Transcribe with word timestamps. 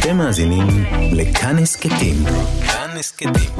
אתם 0.00 0.16
מאזינים 0.16 0.66
לכאן 1.12 1.58
הסכתים. 1.58 2.14
כאן 2.66 2.90
הסכתים. 2.98 3.50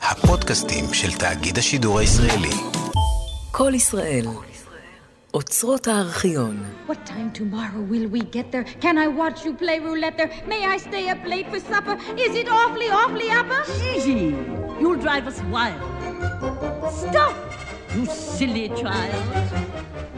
הפודקאסטים 0.00 0.84
של 0.92 1.12
תאגיד 1.12 1.58
השידור 1.58 1.98
הישראלי. 1.98 2.50
כל 3.50 3.72
ישראל. 3.74 4.26
אוצרות 5.34 5.88
הארכיון. 5.88 6.62
What 6.88 6.92
time 6.92 7.38
tomorrow 7.38 7.92
will 7.92 8.16
we 8.16 8.20
get 8.20 8.52
there? 8.52 8.82
Can 8.82 8.98
I 8.98 9.06
watch 9.06 9.44
you 9.44 9.62
play 9.62 9.78
roulette 9.78 10.16
there? 10.18 10.48
May 10.48 10.64
I 10.74 10.78
stay 10.78 11.08
up 11.08 11.24
late 11.26 11.48
for 11.50 11.60
supper? 11.72 11.96
Is 12.16 12.34
it 12.40 12.48
awfully, 12.48 12.90
awfully 13.00 13.30
upper? 13.40 13.62
Easy. 13.94 14.34
You'll 14.80 15.00
drive 15.06 15.24
us 15.30 15.38
wild. 15.54 15.82
Stop! 17.02 17.34
You 17.94 18.06
silly 18.06 18.66
child. 18.82 19.63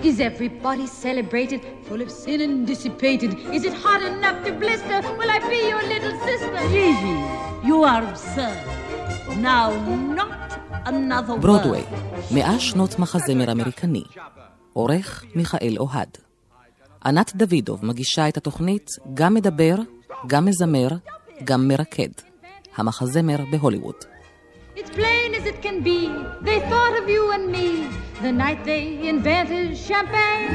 Is 0.09 0.21
everybody 0.31 0.87
celebrated, 1.05 1.61
full 1.89 2.01
of 2.07 2.11
sin 2.23 2.41
and 2.47 2.55
dissipated? 2.73 3.31
Is 3.57 3.63
it 3.69 3.75
hot 3.85 4.03
enough 4.13 4.39
to 4.45 4.51
blister? 4.63 4.99
Will 5.19 5.31
I 5.37 5.41
be 5.53 5.61
your 5.73 5.83
little 5.95 6.15
sister? 6.29 6.61
Easy. 6.87 7.17
You 7.69 7.79
are 7.93 8.03
absurd. 8.13 8.59
Now, 9.51 9.67
not 10.21 10.51
another 10.85 11.35
word. 11.35 11.41
ברודוויי, 11.43 11.85
מאה 12.31 12.61
שנות 12.61 12.99
מחזמר 12.99 13.53
אמריקני. 13.53 14.03
עורך 14.73 15.25
מיכאל 15.35 15.77
אוהד. 15.79 16.09
ענת 17.05 17.37
דוידוב 17.37 17.87
מגישה 17.87 18.29
את 18.29 18.37
התוכנית 18.37 18.91
גם 19.15 19.35
מדבר, 19.35 19.75
גם 20.27 20.45
מזמר, 20.45 20.89
גם 21.45 21.69
מרקד. 21.69 22.09
המחזמר 22.77 23.37
בהוליווד. 23.51 23.95
It's 24.79 24.91
plain 24.91 25.35
as 25.35 25.47
it 25.47 25.63
can 25.63 25.83
be. 25.83 26.09
They 26.43 26.61
thought 26.69 26.99
of 26.99 27.09
you 27.09 27.33
and 27.33 27.51
me 27.51 27.89
the 28.21 28.31
night 28.31 28.63
they 28.65 29.09
invented 29.09 29.77
champagne. 29.77 30.53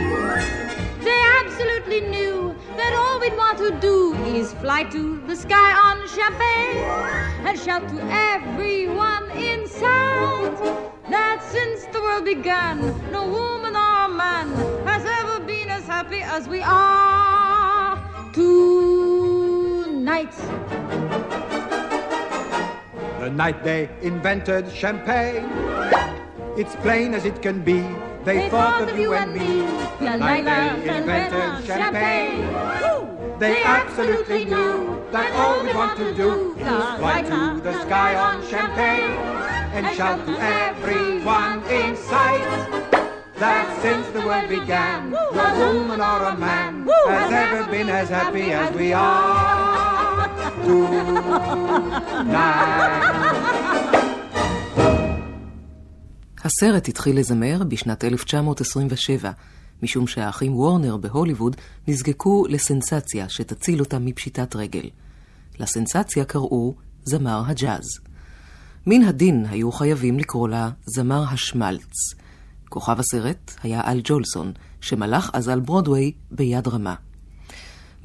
They 1.03 1.19
absolutely 1.41 2.01
knew 2.01 2.55
that 2.77 2.93
all 2.93 3.19
we'd 3.19 3.35
want 3.35 3.57
to 3.57 3.71
do 3.79 4.13
is 4.35 4.53
fly 4.53 4.83
to 4.83 5.21
the 5.25 5.35
sky 5.35 5.71
on 5.73 6.07
champagne 6.07 6.77
and 7.47 7.59
shout 7.59 7.89
to 7.89 7.97
everyone 8.11 9.31
in 9.31 9.61
that 11.09 11.41
since 11.51 11.85
the 11.85 11.99
world 11.99 12.25
began, 12.25 12.79
no 13.11 13.27
woman 13.27 13.75
or 13.75 14.07
man 14.07 14.47
has 14.85 15.03
ever 15.03 15.39
been 15.43 15.69
as 15.69 15.83
happy 15.85 16.21
as 16.21 16.47
we 16.47 16.61
are 16.61 17.97
tonight. 18.33 20.31
The 23.21 23.29
night 23.29 23.63
they 23.63 23.87
invented 24.01 24.71
champagne. 24.71 25.45
It's 26.57 26.75
plain 26.77 27.13
as 27.13 27.23
it 27.23 27.39
can 27.43 27.61
be. 27.61 27.85
They, 28.23 28.49
thought, 28.49 28.81
of 28.81 28.97
you 28.97 29.13
and 29.13 29.31
me. 29.31 29.61
The 29.99 30.17
night 30.17 30.43
they 30.43 30.97
invented 30.97 31.63
champagne. 31.63 32.49
They 33.37 33.61
absolutely 33.61 34.45
knew 34.45 35.05
that 35.11 35.31
all 35.33 35.63
we 35.63 35.71
want 35.71 35.99
to 35.99 36.15
do 36.15 36.55
is 36.57 36.65
fly 36.97 37.21
to 37.21 37.61
the 37.61 37.79
sky 37.83 38.15
on 38.15 38.41
champagne 38.47 39.11
and 39.77 39.95
shout 39.95 40.25
to 40.25 40.35
everyone 40.41 41.61
in 41.69 41.95
sight 41.95 42.41
that 43.35 43.81
since 43.83 44.07
the 44.17 44.21
world 44.25 44.49
began, 44.49 45.11
no 45.11 45.73
woman 45.75 46.01
or 46.01 46.23
a 46.23 46.35
man 46.35 46.87
has 46.87 47.31
ever 47.31 47.69
been 47.69 47.87
as 47.87 48.09
happy 48.09 48.51
as 48.51 48.73
we 48.75 48.93
are. 48.93 49.60
הסרט 56.43 56.87
התחיל 56.87 57.19
לזמר 57.19 57.63
בשנת 57.67 58.03
1927, 58.03 59.31
משום 59.83 60.07
שהאחים 60.07 60.55
וורנר 60.55 60.97
בהוליווד 60.97 61.55
נזקקו 61.87 62.45
לסנסציה 62.49 63.29
שתציל 63.29 63.79
אותם 63.79 64.05
מפשיטת 64.05 64.55
רגל. 64.55 64.89
לסנסציה 65.59 66.25
קראו 66.25 66.75
זמר 67.03 67.43
הג'אז. 67.47 67.85
מן 68.87 69.03
הדין 69.03 69.45
היו 69.49 69.71
חייבים 69.71 70.19
לקרוא 70.19 70.49
לה 70.49 70.69
זמר 70.85 71.23
השמלץ. 71.29 71.93
כוכב 72.69 72.99
הסרט 72.99 73.51
היה 73.63 73.81
אל 73.81 74.01
ג'ולסון, 74.03 74.51
שמלך 74.81 75.29
אז 75.33 75.49
על 75.49 75.59
ברודוויי 75.59 76.11
ביד 76.31 76.67
רמה. 76.67 76.95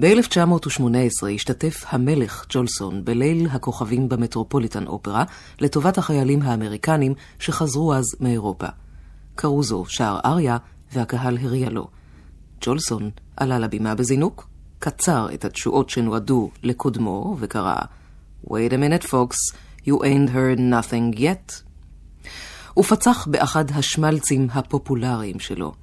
ב-1918 0.01 1.27
השתתף 1.35 1.85
המלך 1.89 2.47
ג'ולסון 2.49 3.05
בליל 3.05 3.49
הכוכבים 3.51 4.09
במטרופוליטן 4.09 4.87
אופרה 4.87 5.25
לטובת 5.61 5.99
החיילים 5.99 6.43
האמריקנים 6.43 7.15
שחזרו 7.39 7.95
אז 7.95 8.05
מאירופה. 8.21 8.67
קרוזו 9.35 9.85
שר 9.89 10.19
אריה 10.25 10.57
והקהל 10.93 11.39
הריע 11.39 11.71
לו. 11.71 11.89
ג'ולסון 12.61 13.11
עלה 13.37 13.59
לבימה 13.59 13.95
בזינוק, 13.95 14.49
קצר 14.79 15.29
את 15.35 15.45
התשואות 15.45 15.91
שנועדו 15.91 16.51
לקודמו 16.63 17.37
וקרא 17.41 17.77
Wait 18.45 18.73
a 18.73 18.79
minute 18.79 19.05
folks, 19.05 19.57
you 19.87 19.95
ain't 20.03 20.31
heard 20.31 20.59
nothing 20.59 21.19
yet. 21.19 21.63
ופצח 22.79 23.27
באחד 23.31 23.65
השמלצים 23.71 24.49
הפופולריים 24.53 25.39
שלו. 25.39 25.75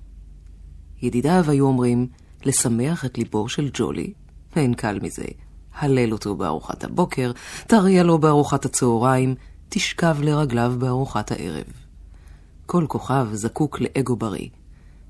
ידידיו 1.02 1.46
היו 1.48 1.66
אומרים, 1.66 2.08
לשמח 2.46 3.06
את 3.06 3.18
ליבו 3.18 3.50
של 3.50 3.70
ג'ולי, 3.74 4.14
אין 4.56 4.74
קל 4.74 5.00
מזה. 5.02 5.26
הלל 5.76 6.12
אותו 6.12 6.36
בארוחת 6.36 6.84
הבוקר, 6.84 7.32
תריע 7.68 8.04
לו 8.04 8.18
בארוחת 8.18 8.66
הצהריים, 8.66 9.36
תשכב 9.70 10.18
לרגליו 10.22 10.74
בארוחת 10.78 11.32
הערב. 11.32 11.66
כל 12.66 12.86
כוכב 12.88 13.28
זקוק 13.34 13.82
לאגו 13.82 14.16
בריא. 14.16 14.50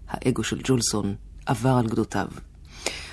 האגו 0.10 0.44
של 0.44 0.62
ג'ולסון 0.64 1.16
עבר 1.46 1.70
על 1.70 1.88
גדותיו. 1.88 2.28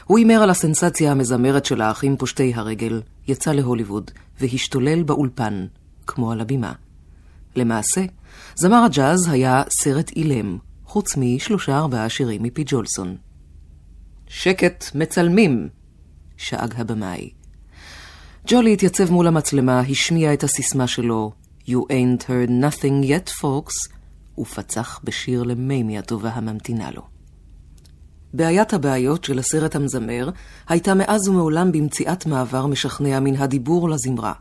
הוא 0.04 0.18
הימר 0.18 0.42
על 0.42 0.50
הסנסציה 0.50 1.10
המזמרת 1.10 1.64
של 1.64 1.80
האחים 1.80 2.16
פושטי 2.16 2.52
הרגל, 2.54 3.02
יצא 3.28 3.52
להוליווד, 3.52 4.10
והשתולל 4.40 5.02
באולפן, 5.02 5.66
כמו 6.06 6.32
על 6.32 6.40
הבימה. 6.40 6.72
למעשה, 7.56 8.04
זמר 8.54 8.84
הג'אז 8.84 9.28
היה 9.28 9.62
סרט 9.70 10.10
אילם, 10.16 10.58
חוץ 10.84 11.16
משלושה 11.16 11.78
ארבעה 11.78 12.08
שירים 12.08 12.42
מפי 12.42 12.64
ג'ולסון. 12.66 13.16
שקט, 14.32 14.84
מצלמים! 14.94 15.68
שאג 16.36 16.74
הבמאי. 16.76 17.30
ג'ולי 18.46 18.72
התייצב 18.72 19.10
מול 19.10 19.26
המצלמה, 19.26 19.80
השמיע 19.80 20.32
את 20.32 20.44
הסיסמה 20.44 20.86
שלו, 20.86 21.32
You 21.68 21.72
ain't 21.72 22.22
heard 22.22 22.50
nothing 22.50 23.04
yet, 23.04 23.30
folks, 23.40 23.94
ופצח 24.38 25.00
בשיר 25.04 25.42
למימי 25.42 25.98
הטובה 25.98 26.30
הממתינה 26.30 26.90
לו. 26.90 27.02
בעיית 28.34 28.72
הבעיות 28.72 29.24
של 29.24 29.38
הסרט 29.38 29.76
המזמר 29.76 30.30
הייתה 30.68 30.94
מאז 30.94 31.28
ומעולם 31.28 31.72
במציאת 31.72 32.26
מעבר 32.26 32.66
משכנע 32.66 33.20
מן 33.20 33.36
הדיבור 33.36 33.90
לזמרה. 33.90 34.32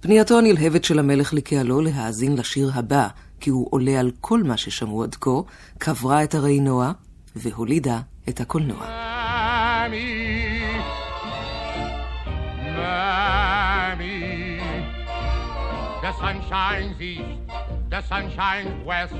פנייתו 0.00 0.38
הנלהבת 0.38 0.84
של 0.84 0.98
המלך 0.98 1.34
לקהלו 1.34 1.80
להאזין 1.80 2.36
לשיר 2.36 2.70
הבא, 2.74 3.08
כי 3.40 3.50
הוא 3.50 3.66
עולה 3.70 4.00
על 4.00 4.10
כל 4.20 4.42
מה 4.42 4.56
ששמעו 4.56 5.02
עד 5.02 5.14
כה, 5.14 5.40
קברה 5.78 6.24
את 6.24 6.34
הרעינוע 6.34 6.92
והולידה 7.36 8.00
את 8.29 8.41
הקולנוע. 8.41 8.85
Mammy, 12.79 14.59
the 16.03 16.11
sun 16.21 16.37
shines 16.49 17.01
east, 17.01 17.39
the 17.89 18.01
sun 18.09 18.25
shines 18.37 18.73
west. 18.85 19.15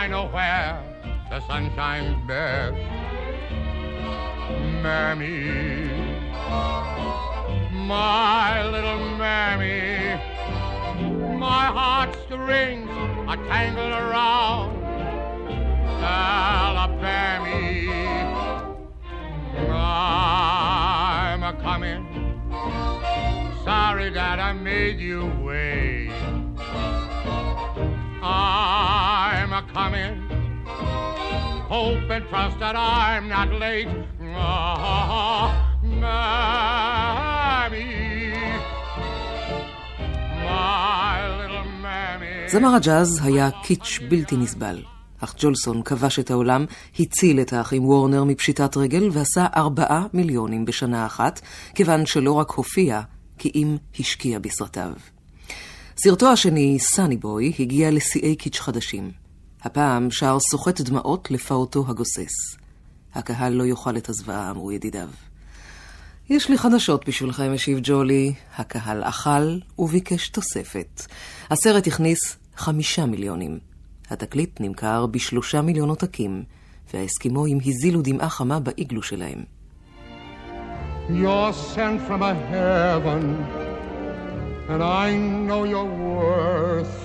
I 0.00 0.02
know 0.12 0.24
where 0.36 0.72
the 1.30 1.40
sun 1.48 1.64
shines 1.76 2.16
best. 2.28 2.80
Mammy, 4.82 5.40
my 7.94 8.50
little 8.74 9.04
mammy, 9.22 10.18
my 11.46 11.64
heartstrings 11.78 12.90
are 13.30 13.40
tangled 13.50 13.94
around 14.04 14.79
Alabama. 16.02 17.56
I'm 19.72 21.42
a 21.42 21.52
coming. 21.66 22.02
Sorry 23.64 24.08
that 24.10 24.38
I 24.48 24.52
made 24.52 24.98
you 25.08 25.20
wait. 25.48 26.10
I'm 28.22 29.50
a 29.60 29.62
coming. 29.76 30.14
Hope 31.74 32.08
and 32.16 32.24
trust 32.28 32.58
that 32.60 32.76
I'm 32.76 33.28
not 33.28 33.48
late. 33.64 33.88
Oh, 34.38 35.46
mammy, 35.82 37.82
my 40.46 41.18
little 41.38 41.66
mammy. 41.82 42.48
זמר 42.48 42.74
הג'אז 42.74 43.20
היה 43.24 43.50
קיץ' 43.62 43.98
בלתי 44.08 44.36
נסבל. 44.36 44.82
אך 45.23 45.35
ג'ולסון 45.37 45.81
כבש 45.83 46.19
את 46.19 46.31
העולם, 46.31 46.65
הציל 46.99 47.41
את 47.41 47.53
האחים 47.53 47.85
וורנר 47.85 48.23
מפשיטת 48.23 48.77
רגל 48.77 49.09
ועשה 49.11 49.45
ארבעה 49.55 50.05
מיליונים 50.13 50.65
בשנה 50.65 51.05
אחת, 51.05 51.41
כיוון 51.75 52.05
שלא 52.05 52.33
רק 52.33 52.51
הופיע, 52.51 53.01
כי 53.37 53.51
אם 53.55 53.77
השקיע 53.99 54.39
בסרטיו. 54.39 54.93
סרטו 55.97 56.31
השני, 56.31 56.79
סאני 56.79 57.17
בוי, 57.17 57.53
הגיע 57.59 57.91
לשיאי 57.91 58.35
קיץ' 58.35 58.59
חדשים. 58.59 59.11
הפעם 59.61 60.11
שר 60.11 60.37
סוחט 60.39 60.81
דמעות 60.81 61.31
לפעוטו 61.31 61.85
הגוסס. 61.87 62.57
הקהל 63.13 63.53
לא 63.53 63.65
יאכל 63.65 63.97
את 63.97 64.09
הזוועה, 64.09 64.51
אמרו 64.51 64.71
ידידיו. 64.71 65.07
יש 66.29 66.49
לי 66.49 66.57
חדשות 66.57 67.07
בשבילכם, 67.07 67.51
השיב 67.55 67.79
ג'ולי. 67.83 68.33
הקהל 68.57 69.03
אכל 69.03 69.57
וביקש 69.79 70.29
תוספת. 70.29 71.05
הסרט 71.49 71.87
הכניס 71.87 72.19
חמישה 72.55 73.05
מיליונים. 73.05 73.70
התקליט 74.11 74.61
נמכר 74.61 75.05
בשלושה 75.05 75.61
מיליון 75.61 75.89
עותקים, 75.89 76.43
והאסקימואים 76.93 77.57
הזילו 77.65 78.01
דמעה 78.01 78.29
חמה 78.29 78.59
באיגלו 78.59 79.03
שלהם. 79.03 79.43
You're 81.09 81.53
sent 81.53 81.99
from 82.07 82.21
a 82.21 82.33
heaven, 82.51 83.23
and 84.69 84.81
I 85.03 85.07
know 85.47 85.63
your 85.73 85.87
worth. 86.07 86.97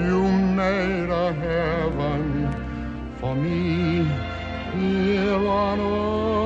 You 0.00 0.20
made 0.62 1.10
a 1.26 1.28
heaven 1.44 2.22
for 3.20 3.34
me 3.36 4.04
here 4.74 5.42
on 5.62 5.78
earth. 5.80 6.45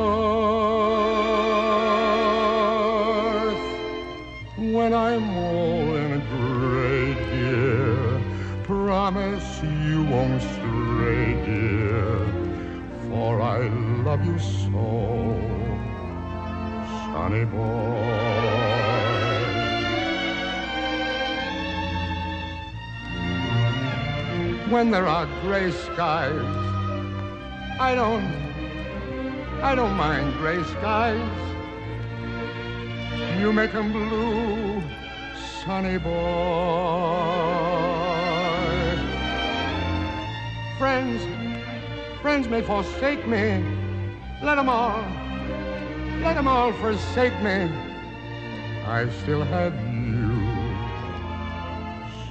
Promise 9.13 9.61
you 9.63 10.05
won't 10.05 10.41
stray, 10.41 11.35
dear, 11.45 12.17
for 13.09 13.43
I 13.43 13.67
love 14.07 14.25
you 14.25 14.39
so, 14.39 14.87
sonny 17.07 17.45
boy. 17.45 18.07
When 24.71 24.93
there 24.93 25.09
are 25.09 25.27
gray 25.43 25.73
skies, 25.73 26.55
I 27.81 27.97
don't, 27.97 28.31
I 29.61 29.75
don't 29.75 29.97
mind 29.97 30.35
gray 30.39 30.63
skies. 30.63 31.39
You 33.41 33.53
make 33.53 33.75
'em 33.75 33.91
blue, 33.91 34.81
sunny 35.65 35.99
boy. 35.99 37.70
Friends, 40.81 41.21
friends 42.23 42.49
may 42.49 42.63
forsake 42.63 43.27
me. 43.29 43.63
Let 44.43 44.57
'em 44.57 44.71
all, 44.71 45.05
let 46.23 46.39
'em 46.39 46.49
all 46.49 46.73
forsake 46.73 47.39
me. 47.43 47.69
I 48.89 49.07
still 49.21 49.43
have 49.43 49.75
you, 49.93 50.41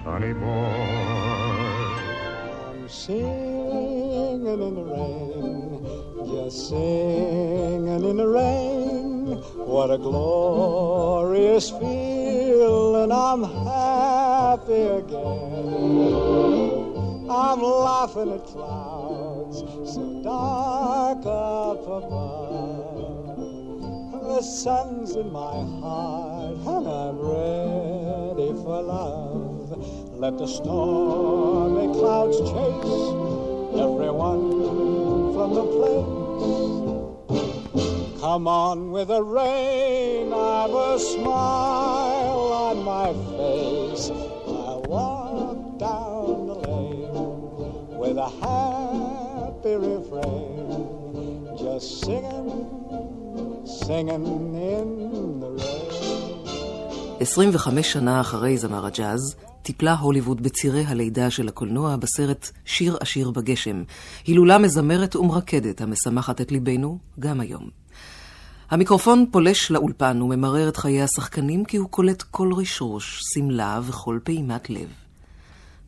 sunny 0.04 0.34
boy. 0.34 0.74
I'm 2.72 2.90
Singing 2.90 4.48
in 4.48 4.76
the 4.80 4.86
rain, 4.96 5.86
just 6.26 6.70
singing 6.70 8.04
in 8.10 8.18
the 8.18 8.28
rain. 8.28 9.44
What 9.74 9.92
a 9.92 10.00
glorious 10.00 11.70
feeling, 11.70 13.12
I'm 13.12 13.44
happy 13.44 14.86
again. 15.02 16.79
I'm 17.32 17.62
laughing 17.62 18.32
at 18.34 18.44
clouds 18.44 19.60
so 19.94 20.22
dark 20.24 21.24
up 21.28 21.84
above. 21.84 23.38
The 24.24 24.42
sun's 24.42 25.16
in 25.16 25.32
my 25.32 25.64
heart 25.80 26.56
and 26.56 26.88
I'm 26.88 27.20
ready 27.20 28.52
for 28.64 28.82
love. 28.82 29.78
Let 30.18 30.40
the 30.40 30.48
stormy 30.48 31.94
clouds 32.00 32.38
chase 32.40 33.14
everyone 33.80 34.52
from 35.36 35.54
the 35.54 35.66
place. 35.78 36.30
Come 38.22 38.48
on 38.48 38.90
with 38.92 39.10
the 39.10 39.22
rain, 39.22 40.34
I've 40.34 40.72
a 40.72 40.98
smile 40.98 42.40
on 42.40 42.84
my 42.84 43.14
face. 43.14 43.29
Happy 49.70 49.86
refrain, 49.86 51.58
just 51.58 51.90
singing, 52.06 52.50
singing 53.66 54.26
in 54.72 55.40
the 55.42 55.50
rain. 55.50 57.20
25 57.22 57.94
שנה 57.94 58.22
אחרי 58.22 58.58
זמר 58.58 58.86
הג'אז, 58.86 59.36
טיפלה 59.62 59.94
הוליווד 59.94 60.44
בצירי 60.44 60.84
הלידה 60.88 61.30
של 61.30 61.48
הקולנוע 61.48 61.96
בסרט 61.96 62.50
שיר 62.66 62.98
עשיר 63.00 63.32
בגשם, 63.32 63.84
הילולה 64.26 64.58
מזמרת 64.58 65.16
ומרקדת 65.16 65.82
המשמחת 65.82 66.42
את 66.42 66.52
ליבנו 66.52 66.98
גם 67.20 67.40
היום. 67.40 67.70
המיקרופון 68.70 69.26
פולש 69.32 69.72
לאולפן 69.72 70.22
וממרר 70.22 70.70
את 70.70 70.78
חיי 70.78 71.02
השחקנים 71.02 71.66
כי 71.66 71.78
הוא 71.78 71.90
קולט 71.90 72.22
כל 72.22 72.54
רשרוש, 72.54 73.20
שמלה 73.34 73.80
וכל 73.84 74.20
פעימת 74.24 74.70
לב. 74.70 75.09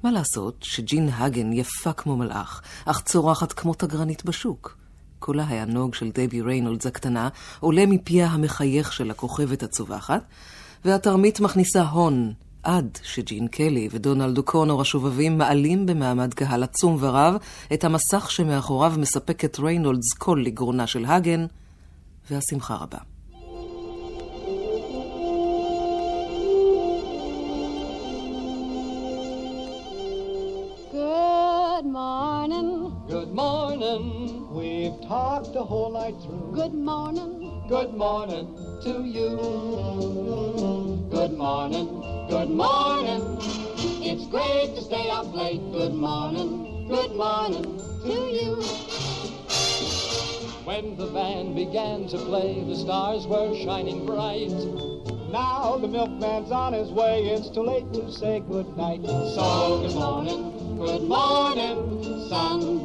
מה 0.04 0.12
לעשות 0.12 0.56
שג'ין 0.62 1.10
הגן 1.14 1.54
יפה 1.54 1.94
כמו 1.94 2.18
מלאך, 2.18 2.62
אך 2.86 3.02
צורחת 3.02 3.54
כמו 3.54 3.74
תגרנית 3.74 4.26
בשוק. 4.26 4.78
קולה 5.20 5.44
הנוג 5.44 5.94
של 5.96 6.12
דבי 6.14 6.42
ריינולדס 6.42 6.86
הקטנה 6.86 7.30
עולה 7.60 7.86
מפיה 7.86 8.28
המחייך 8.28 8.94
של 8.94 9.12
הכוכבת 9.12 9.64
הצווחת, 9.64 10.24
והתרמית 10.86 11.40
מכניסה 11.40 11.84
הון 11.84 12.34
עד 12.64 13.00
שג'ין 13.04 13.48
קלי 13.48 13.90
ודונלד 13.92 14.38
אוקונור 14.38 14.82
השובבים 14.82 15.38
מעלים 15.38 15.86
במעמד 15.86 16.34
קהל 16.34 16.64
עצום 16.64 16.98
ורב 17.00 17.36
את 17.74 17.84
המסך 17.84 18.32
שמאחוריו 18.32 18.94
מספקת 18.98 19.60
ריינולדס 19.60 20.14
קול 20.14 20.46
לגרונה 20.46 20.88
של 20.88 21.06
הגן, 21.06 21.46
והשמחה 22.32 22.76
רבה. 22.76 23.11
Good 31.82 31.90
morning. 31.90 32.94
Good 33.08 33.34
morning. 33.34 34.54
We've 34.54 35.02
talked 35.08 35.54
the 35.54 35.64
whole 35.64 35.92
night 35.92 36.14
through. 36.22 36.52
Good 36.54 36.76
morning. 36.76 37.64
Good 37.68 37.96
morning 37.96 38.56
to 38.84 39.04
you. 39.04 39.38
Good 41.10 41.34
morning. 41.34 41.88
Good 42.30 42.52
morning. 42.52 43.24
It's 44.06 44.28
great 44.28 44.76
to 44.76 44.82
stay 44.84 45.10
up 45.10 45.34
late. 45.34 45.60
Good 45.72 45.96
morning. 45.96 46.88
Good 46.88 47.16
morning 47.16 47.64
to 48.04 48.30
you. 48.30 48.62
When 50.64 50.96
the 50.98 51.08
band 51.08 51.56
began 51.56 52.08
to 52.10 52.20
play, 52.20 52.64
the 52.64 52.76
stars 52.76 53.26
were 53.26 53.56
shining 53.56 54.06
bright. 54.06 54.52
Now 55.32 55.78
the 55.78 55.88
milkman's 55.88 56.52
on 56.52 56.74
his 56.74 56.92
way, 56.92 57.30
it's 57.30 57.50
too 57.50 57.64
late 57.64 57.92
to 57.94 58.12
say 58.12 58.42
good 58.42 58.78
night. 58.78 59.02
So 59.02 59.82
good 59.82 59.96
morning, 59.96 60.61
good 60.82 61.04
morning. 61.04 62.04
Soon 62.28 62.82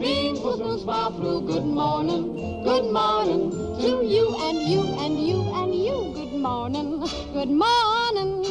smile 0.87 1.11
through. 1.17 1.41
Good 1.47 1.65
morning. 1.65 2.63
Good 2.63 2.93
morning 2.93 3.51
to 3.81 4.05
you 4.05 4.37
and 4.47 4.59
you 4.71 4.83
and 5.03 5.15
you 5.29 5.39
and 5.61 5.75
you. 5.75 6.13
Good 6.15 6.35
morning. 6.49 7.01
Good 7.33 7.49
morning. 7.49 8.45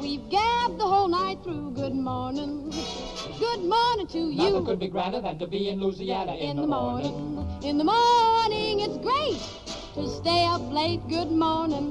We've 0.00 0.28
gabbed 0.28 0.78
the 0.78 0.86
whole 0.86 1.08
night 1.08 1.38
through. 1.44 1.70
Good 1.70 1.94
morning. 1.94 2.70
Good 3.38 3.60
morning 3.60 4.06
to 4.08 4.18
you. 4.18 4.50
Nothing 4.50 4.66
could 4.66 4.80
be 4.80 4.88
grander 4.88 5.20
than 5.20 5.38
to 5.38 5.46
be 5.46 5.68
in 5.68 5.80
Louisiana 5.80 6.34
in, 6.34 6.50
in 6.50 6.56
the 6.56 6.66
morning. 6.66 7.14
In 7.62 7.78
the 7.78 7.84
morning, 7.84 8.80
it's 8.80 8.98
great 8.98 9.69
to 9.94 10.08
stay 10.20 10.44
up 10.46 10.62
late. 10.72 11.00
Good 11.08 11.30
morning. 11.30 11.86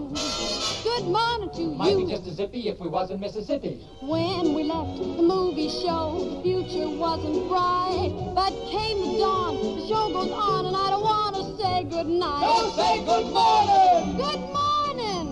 Good 0.83 1.05
morning 1.17 1.49
to 1.57 1.63
Might 1.75 1.95
be 1.97 2.03
you. 2.03 2.09
just 2.09 2.25
as 2.27 2.35
zippy 2.35 2.61
if 2.69 2.79
we 2.79 2.87
was 2.87 3.11
in 3.11 3.19
Mississippi. 3.19 3.73
When 4.01 4.53
we 4.55 4.63
left 4.63 4.97
the 4.97 5.23
movie 5.33 5.69
show, 5.83 6.05
the 6.31 6.41
future 6.45 6.89
wasn't 7.05 7.47
bright. 7.49 8.11
But 8.39 8.51
came 8.73 8.97
the 9.05 9.11
dawn, 9.23 9.53
the 9.77 9.87
show 9.89 10.05
goes 10.17 10.31
on, 10.31 10.61
and 10.67 10.75
I 10.75 10.87
don't 10.93 11.03
want 11.03 11.33
to 11.39 11.43
say 11.61 11.75
good 11.95 12.07
night. 12.25 12.43
Don't 12.49 12.71
say 12.79 12.93
good 13.11 13.27
morning! 13.39 14.01
Good 14.25 14.43
morning. 14.57 15.25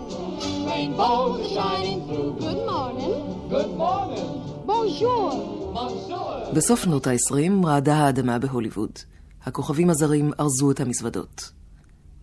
Rainbows 0.69 1.33
are 1.39 1.49
shining 1.57 1.99
through. 2.07 2.31
Good 2.45 2.61
morning. 2.71 3.15
Good 3.49 3.71
morning, 3.83 4.29
Bonjour. 4.65 5.31
monsieur. 5.73 6.53
בסוף 6.53 6.83
שנות 6.83 7.07
ה-20 7.07 7.65
רעדה 7.65 7.95
האדמה 7.95 8.39
בהוליווד. 8.39 8.91
הכוכבים 9.45 9.89
הזרים 9.89 10.31
ארזו 10.39 10.71
את 10.71 10.79
המזוודות. 10.79 11.51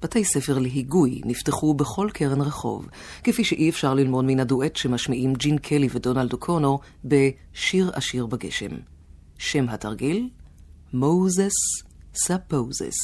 בתי 0.05 0.25
ספר 0.25 0.59
להיגוי 0.59 1.21
נפתחו 1.25 1.75
בכל 1.75 2.09
קרן 2.13 2.41
רחוב, 2.41 2.89
כפי 3.25 3.45
שאי 3.45 3.69
אפשר 3.71 3.95
ללמוד 3.95 4.25
מן 4.25 4.41
הדואט 4.41 4.77
שמשמיעים 4.77 5.35
ג'ין 5.35 5.59
קלי 5.59 5.89
ודונלד 5.91 6.33
אוקונור 6.33 6.81
ב"שיר 7.09 7.91
עשיר 7.95 8.27
בגשם". 8.27 8.71
שם 9.39 9.69
התרגיל? 9.69 10.29
מוזס 10.93 11.53
ספוזס. 12.15 12.95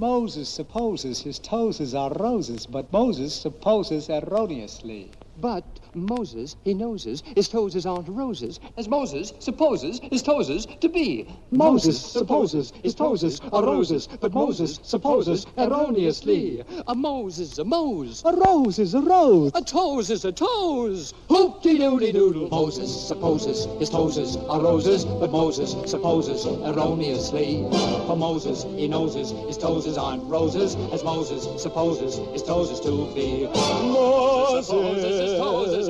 Moses 0.00 0.48
supposes 0.60 1.20
his 1.28 1.38
toes 1.38 1.94
are 1.94 2.12
roses, 2.28 2.66
but 2.66 2.92
Moses 2.92 3.32
supposes 3.44 4.08
erroneously. 4.08 5.02
But 5.40 5.66
Moses, 5.94 6.56
he 6.64 6.74
noses, 6.74 7.22
his 7.34 7.48
toes 7.48 7.86
aren't 7.86 8.08
roses, 8.08 8.60
as 8.76 8.88
Moses 8.88 9.32
supposes 9.38 10.00
his 10.02 10.22
toes 10.22 10.66
to 10.80 10.88
be. 10.88 11.28
Moses 11.50 12.00
supposes 12.00 12.72
his 12.82 12.94
toes 12.94 13.40
are 13.52 13.62
roses, 13.62 14.08
but 14.20 14.32
Moses 14.32 14.80
supposes 14.82 15.46
erroneously. 15.56 16.62
A 16.86 16.94
Moses, 16.94 17.58
a 17.58 17.64
Mose. 17.64 18.22
A 18.24 18.32
rose 18.32 18.78
is 18.78 18.94
a 18.94 19.00
rose. 19.00 19.52
A 19.54 19.62
toes 19.62 20.10
is 20.10 20.24
a 20.24 20.32
toes. 20.32 21.14
Hoop-de-doodle-doodle. 21.28 22.48
Moses 22.48 23.08
supposes 23.08 23.66
his 23.78 23.90
toes 23.90 24.36
are 24.36 24.60
roses, 24.60 25.04
but 25.04 25.30
Moses 25.30 25.74
supposes 25.90 26.46
erroneously. 26.46 27.66
For 28.06 28.16
Moses, 28.16 28.64
he 28.76 28.88
noses 28.88 29.30
his 29.46 29.56
toes 29.56 29.96
aren't 29.96 30.24
roses, 30.24 30.74
as 30.92 31.04
Moses 31.04 31.62
supposes 31.62 32.16
his 32.32 32.42
toes 32.42 32.80
to 32.80 33.12
be. 33.14 33.46
Moses. 33.46 34.66
Supposes 34.66 35.20
his 35.20 35.38
toes 35.38 35.83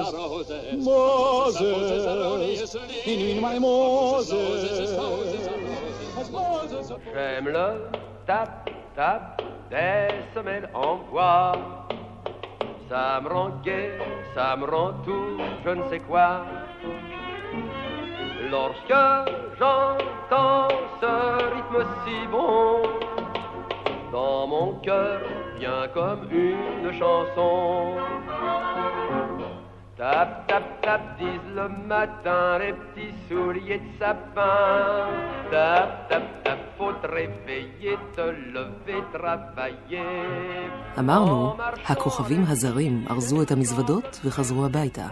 J'aime 7.12 7.48
le 7.48 7.88
tap 8.26 8.70
tap 8.96 9.42
des 9.70 10.08
semelles 10.34 10.68
en 10.74 10.96
bois. 11.10 11.52
Ça 12.88 13.20
me 13.22 13.28
rend 13.28 13.50
gai, 13.64 13.98
ça 14.34 14.56
me 14.56 14.66
rend 14.66 14.92
tout, 15.04 15.38
je 15.64 15.70
ne 15.70 15.88
sais 15.88 16.00
quoi. 16.00 16.44
Lorsque 18.50 18.94
j'entends 19.58 20.68
ce 21.00 21.54
rythme 21.54 21.86
si 22.04 22.26
bon, 22.30 22.82
dans 24.12 24.46
mon 24.46 24.74
cœur 24.80 25.20
vient 25.58 25.88
comme 25.92 26.28
une 26.30 26.92
chanson. 26.92 27.94
Tap, 29.96 30.48
tap, 30.48 30.64
tap, 30.82 31.02
disent 31.18 31.54
le 31.54 31.68
matin 31.88 32.58
les 32.58 32.72
petits 32.72 33.14
souliers 33.28 33.78
de 33.78 33.90
sapin. 34.00 35.06
Tap, 35.52 36.08
tap, 36.08 36.24
tap, 36.44 36.58
faut 36.76 36.92
te 37.00 37.06
réveiller, 37.06 37.96
te 38.16 38.26
lever, 38.54 39.02
travailler. 39.12 40.70
אמרנו, 40.98 41.56
הכוכבים 41.86 42.44
הזרים 42.48 43.04
ארזו 43.10 43.42
את 43.42 43.50
המזוודות 43.50 44.20
וחזרו 44.24 44.64
הביתה. 44.66 45.08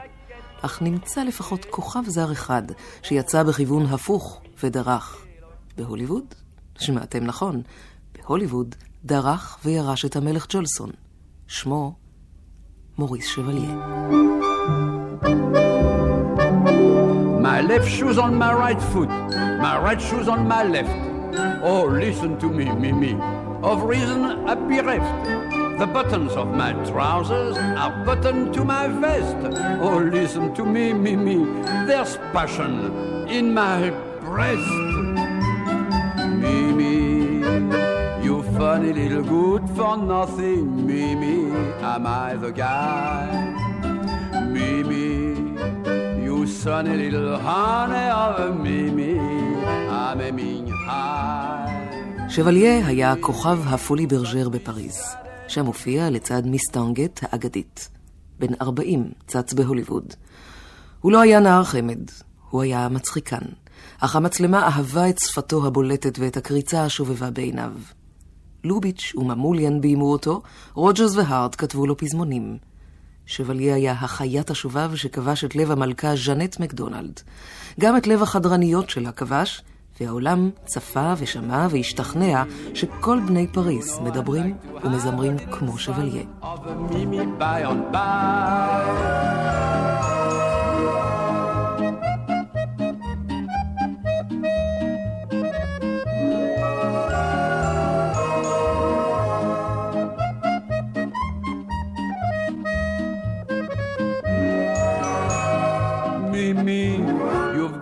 אך 0.63 0.83
נמצא 0.83 1.23
לפחות 1.25 1.65
כוכב 1.65 2.03
זר 2.07 2.33
אחד 2.33 2.63
שיצא 3.03 3.43
בכיוון 3.43 3.87
הפוך 3.87 4.41
ודרך. 4.63 5.27
בהוליווד? 5.77 6.35
שמעתם 6.79 7.25
נכון, 7.25 7.63
בהוליווד 8.13 8.75
דרך 9.05 9.59
וירש 9.65 10.05
את 10.05 10.17
המלך 10.17 10.47
ג'ולסון. 10.49 10.91
שמו 11.49 11.95
מוריס 12.99 13.27
שבליה. 13.27 14.03
My 17.41 17.61
left 17.61 17.89
shoe's 17.89 18.19
on 18.19 18.35
my 18.35 18.53
right 18.53 18.81
foot, 18.81 19.09
my 19.09 19.79
right 19.79 20.01
shoe's 20.01 20.29
on 20.29 20.47
my 20.47 20.63
left. 20.65 20.91
Oh, 21.63 21.85
listen 21.85 22.39
to 22.41 22.49
me, 22.49 22.65
Mimi. 22.65 23.15
Of 23.63 23.85
reason 23.85 24.25
I 24.49 24.55
bereft. 24.55 25.79
The 25.79 25.87
buttons 25.87 26.33
of 26.33 26.49
my 26.49 26.73
trousers 26.91 27.57
are 27.57 28.05
buttoned 28.05 28.53
to 28.55 28.65
my 28.65 28.89
vest. 28.89 29.37
Oh, 29.81 29.99
listen 29.99 30.55
to 30.55 30.65
me, 30.65 30.93
Mimi. 30.93 31.45
There's 31.87 32.17
passion 32.33 33.29
in 33.29 33.55
my 33.55 33.91
breast. 34.21 34.71
Mimi, 36.43 37.45
you 38.25 38.43
funny 38.59 38.93
little 38.93 39.23
good 39.23 39.69
for 39.71 39.97
nothing, 39.97 40.87
Mimi. 40.87 41.53
Am 41.81 42.07
I 42.07 42.35
the 42.35 42.51
guy? 42.51 43.62
Mimi, 44.63 45.11
you 46.25 46.37
sunny 46.47 46.95
little 47.03 47.37
honey 47.47 48.09
of 48.25 48.35
a 48.47 48.49
Mimi. 48.65 49.15
I'm 49.99 50.21
aiming 50.21 50.69
high. 50.87 52.29
שבליה 52.29 52.87
היה 52.87 53.15
כוכב 53.21 53.59
הפולי 53.67 54.07
ברג'ר 54.07 54.49
בפריז. 54.49 55.01
שם 55.49 55.67
הופיע 55.67 56.11
לצד 56.11 56.47
מיסטנגט 56.47 57.21
האגדית. 57.23 57.89
בן 58.39 58.55
40, 58.63 59.11
צץ 59.27 59.53
בהוליווד. 59.53 60.15
הוא 61.01 61.13
לא 61.13 61.21
היה 61.21 61.41
נער 61.41 61.65
חמד, 61.65 62.01
הוא 62.51 62.63
היה 62.63 62.89
מצחיקן, 62.89 63.47
אך 64.01 64.17
המצלמה 64.17 64.63
אהבה 64.63 65.09
את 65.09 65.19
שפתו 65.19 65.67
הבולטת 65.67 66.19
ואת 66.19 66.37
הקריצה 66.37 66.85
השובבה 66.85 67.31
בעיניו. 67.31 67.73
לוביץ' 68.65 69.13
וממוליאן 69.17 69.81
ביימו 69.81 70.13
אותו, 70.13 70.43
רוג'רס 70.75 71.17
והארד 71.17 71.55
כתבו 71.55 71.87
לו 71.87 71.97
פזמונים. 71.97 72.59
שבליה 73.27 73.75
היה 73.75 73.93
החייט 73.93 74.51
השובב 74.51 74.95
שכבש 74.95 75.45
את 75.45 75.57
לב 75.57 75.71
המלכה 75.71 76.17
ז'נט 76.17 76.61
מקדונלד. 76.61 77.21
גם 77.81 77.97
את 77.97 78.07
לב 78.07 78.23
החדרניות 78.23 78.91
שלה 78.91 79.13
כבש, 79.13 79.63
והעולם 80.01 80.51
צפה 80.65 81.13
ושמע 81.19 81.67
והשתכנע 81.71 82.43
שכל 82.75 83.21
בני 83.27 83.47
פריס 83.47 83.99
מדברים 83.99 84.57
ומזמרים 84.85 85.39
כמו 85.39 85.79
שבליה. 85.79 86.23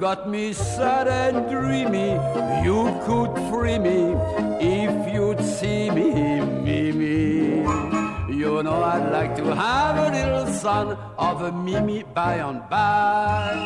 Got 0.01 0.27
me 0.27 0.55
sad 0.55 1.07
and 1.09 1.51
dreamy. 1.51 2.13
You 2.67 2.81
could 3.05 3.33
free 3.51 3.79
me 3.79 4.01
if 4.81 4.95
you'd 5.15 5.43
see 5.57 5.91
me, 5.97 6.09
Mimi. 6.65 7.61
You 8.41 8.63
know 8.65 8.79
I'd 8.83 9.09
like 9.19 9.37
to 9.41 9.47
have 9.55 9.97
a 10.07 10.09
little 10.19 10.47
son 10.65 10.97
of 11.19 11.37
a 11.43 11.53
Mimi 11.53 12.03
by 12.15 12.35
and 12.49 12.61
by. 12.71 13.57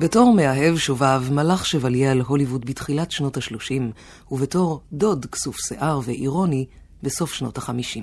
בתור 0.00 0.34
מאהב 0.34 0.76
שובב 0.76 1.22
מלך 1.30 1.66
שבליה 1.66 2.12
על 2.12 2.20
הוליווד 2.20 2.64
בתחילת 2.64 3.10
שנות 3.10 3.36
ה-30, 3.36 3.82
ובתור 4.30 4.80
דוד 4.92 5.26
כסוף 5.26 5.56
שיער 5.56 6.00
ואירוני 6.04 6.66
בסוף 7.02 7.32
שנות 7.32 7.58
ה-50. 7.58 8.02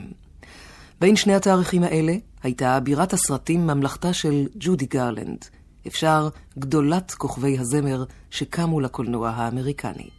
בין 1.02 1.16
שני 1.16 1.36
התאריכים 1.36 1.84
האלה 1.84 2.14
הייתה 2.44 2.80
בירת 2.80 3.14
הסרטים 3.14 3.68
ממלכתה 3.68 4.14
של 4.14 4.48
ג'ודי 4.60 4.86
גרלנד, 4.86 5.46
אפשר 5.88 6.30
גדולת 6.60 7.12
כוכבי 7.12 7.58
הזמר 7.60 8.04
שקמו 8.32 8.80
לקולנוע 8.80 9.30
האמריקני. 9.30 10.10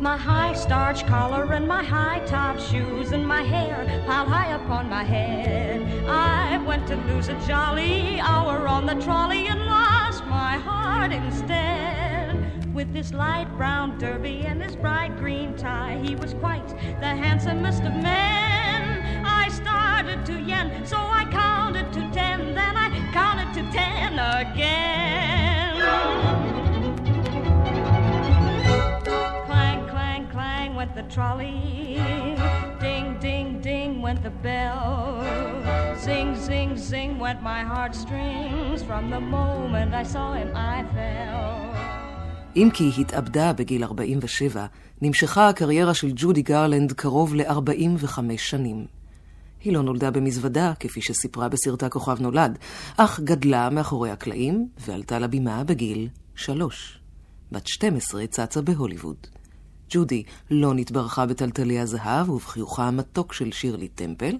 My 0.00 0.16
high 0.16 0.54
starch 0.54 1.00
collar 1.06 1.44
and 1.56 1.66
my 1.68 1.84
high 1.84 2.20
top 2.34 2.56
shoes 2.68 3.08
and 3.16 3.24
my 3.34 3.42
hair 3.42 3.78
piled 4.06 4.28
high 4.34 4.52
upon 4.60 4.84
my 4.96 5.04
head, 5.14 5.78
went 6.68 6.86
to 6.86 6.96
lose 6.96 7.28
a 7.28 7.46
jolly 7.46 8.20
hour 8.20 8.68
on 8.68 8.84
the 8.84 8.94
trolley 8.96 9.46
and 9.46 9.58
lost 9.64 10.22
my 10.26 10.52
heart 10.58 11.10
instead. 11.10 12.74
With 12.74 12.94
his 12.94 13.14
light 13.14 13.48
brown 13.56 13.96
derby 13.96 14.42
and 14.44 14.62
his 14.62 14.76
bright 14.76 15.16
green 15.16 15.56
tie, 15.56 15.98
he 16.04 16.14
was 16.14 16.34
quite 16.34 16.68
the 17.00 17.06
handsomest 17.06 17.84
of 17.84 17.94
men. 17.94 19.24
I 19.24 19.48
started 19.48 20.26
to 20.26 20.38
yen, 20.38 20.84
so 20.84 20.98
I 20.98 21.24
counted 21.30 21.90
to 21.94 22.00
ten, 22.12 22.54
then 22.54 22.76
I 22.76 22.90
counted 23.14 23.54
to 23.54 23.62
ten 23.72 24.18
again. 24.18 25.80
Clang, 29.46 29.88
clang, 29.88 30.28
clang 30.28 30.74
went 30.74 30.94
the 30.94 31.04
trolley. 31.04 31.96
Ding, 32.78 33.16
ding, 33.20 33.57
went 34.06 34.20
the 34.28 34.34
bell. 34.48 34.86
Zing, 36.06 36.30
zing, 36.46 36.70
zing 36.90 37.10
went 37.24 37.40
my 37.42 37.60
heartstrings. 37.72 38.78
From 38.88 39.04
the 39.14 39.22
moment 39.36 39.90
I 40.02 40.04
saw 40.14 40.26
him, 40.38 40.50
I 40.54 40.78
fell. 40.94 41.68
אם 42.56 42.70
כי 42.74 42.90
התאבדה 42.98 43.52
בגיל 43.52 43.84
47, 43.84 44.66
נמשכה 45.02 45.48
הקריירה 45.48 45.94
של 45.94 46.12
ג'ודי 46.16 46.42
גרלנד 46.42 46.92
קרוב 46.92 47.34
ל-45 47.34 48.18
שנים. 48.36 48.86
היא 49.64 49.72
לא 49.72 49.82
נולדה 49.82 50.10
במזוודה, 50.10 50.72
כפי 50.80 51.02
שסיפרה 51.02 51.48
בסרטה 51.48 51.88
כוכב 51.88 52.20
נולד, 52.20 52.58
אך 52.96 53.20
גדלה 53.20 53.70
מאחורי 53.70 54.10
הקלעים 54.10 54.68
ועלתה 54.80 55.18
לבימה 55.18 55.64
בגיל 55.64 56.08
שלוש. 56.34 56.98
בת 57.52 57.66
12 57.66 58.26
צצה 58.26 58.62
בהוליווד. 58.62 59.16
ג'ודי 59.90 60.22
לא 60.50 60.74
נתברכה 60.74 61.26
בטלטלי 61.26 61.78
הזהב 61.80 62.30
ובחיוכה 62.30 62.88
המתוק 62.88 63.32
של 63.32 63.52
שירלי 63.52 63.88
טמפל, 63.88 64.38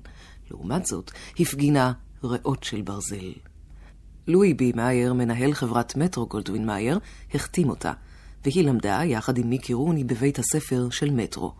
לעומת 0.51 0.87
זאת, 0.87 1.11
הפגינה 1.41 1.93
ריאות 2.25 2.65
של 2.65 2.83
ברזל. 2.83 3.33
לואי 4.27 4.55
בי 4.55 4.73
מאייר, 4.75 5.13
מנהל 5.13 5.55
חברת 5.55 5.97
מטרו 5.97 6.27
גולדווין 6.27 6.67
מאייר, 6.67 6.99
החתים 7.35 7.71
אותה, 7.71 7.93
והיא 8.45 8.65
למדה, 8.65 9.01
יחד 9.05 9.39
עם 9.39 9.51
מיקי 9.51 9.75
רוני, 9.75 10.05
בבית 10.05 10.39
הספר 10.39 10.91
של 10.91 11.11
מטרו. 11.11 11.53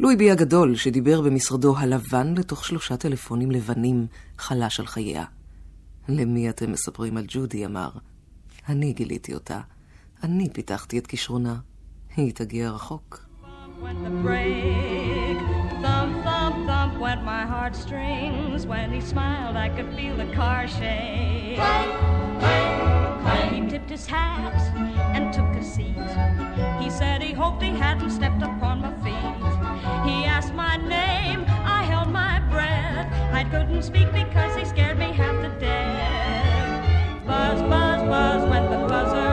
לואי 0.00 0.16
בי 0.16 0.30
הגדול, 0.30 0.76
שדיבר 0.76 1.20
במשרדו 1.20 1.78
הלבן 1.78 2.34
לתוך 2.34 2.64
שלושה 2.64 2.96
טלפונים 2.96 3.50
לבנים, 3.50 4.06
חלש 4.38 4.80
על 4.80 4.86
חייה. 4.86 5.24
למי 6.08 6.50
אתם 6.50 6.72
מספרים 6.72 7.16
על 7.16 7.24
ג'ודי? 7.28 7.66
אמר. 7.66 7.90
אני 8.68 8.92
גיליתי 8.92 9.34
אותה. 9.34 9.60
אני 10.22 10.50
פיתחתי 10.52 10.98
את 10.98 11.06
כישרונה. 11.06 11.56
היא 12.17 12.33
תגיע 12.33 12.71
רחוק. 12.71 13.23
Thump, 15.81 16.13
thump, 16.27 16.55
thump 16.69 16.93
went 16.99 17.23
my 17.23 17.43
heartstrings. 17.53 18.65
When 18.65 18.87
he 18.91 19.01
smiled, 19.13 19.55
I 19.55 19.69
could 19.75 19.89
feel 19.97 20.15
the 20.23 20.29
car 20.39 20.67
shake. 20.67 21.57
Clang, 21.57 21.91
clang, 22.39 23.21
clang. 23.23 23.49
He 23.53 23.59
tipped 23.71 23.91
his 23.95 24.05
hat 24.07 24.59
and 25.15 25.23
took 25.37 25.51
a 25.61 25.63
seat. 25.73 26.09
He 26.81 26.89
said 26.89 27.21
he 27.21 27.33
hoped 27.41 27.61
he 27.61 27.73
hadn't 27.85 28.11
stepped 28.19 28.41
upon 28.41 28.75
my 28.85 28.93
feet. 29.05 29.53
He 30.09 30.15
asked 30.35 30.55
my 30.65 30.75
name, 30.77 31.39
I 31.77 31.83
held 31.91 32.09
my 32.23 32.35
breath. 32.53 33.07
I 33.39 33.43
couldn't 33.53 33.83
speak 33.83 34.09
because 34.11 34.51
he 34.59 34.65
scared 34.65 34.97
me 34.97 35.09
half 35.21 35.37
to 35.45 35.51
death. 35.59 37.25
Buzz, 37.27 37.59
buzz, 37.71 38.01
buzz 38.11 38.41
went 38.49 38.67
the 38.71 38.79
buzzer. 38.91 39.30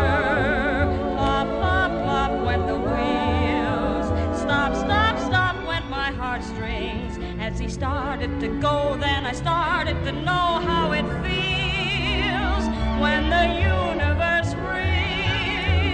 To 8.40 8.48
go, 8.60 8.96
then 8.98 9.26
I 9.26 9.34
started 9.34 10.02
to 10.06 10.14
know 10.14 10.62
how 10.64 10.94
it 10.94 11.04
feels 11.26 12.66
when 13.02 13.30
the 13.30 13.46
universe 13.60 14.54
reels. 14.72 15.90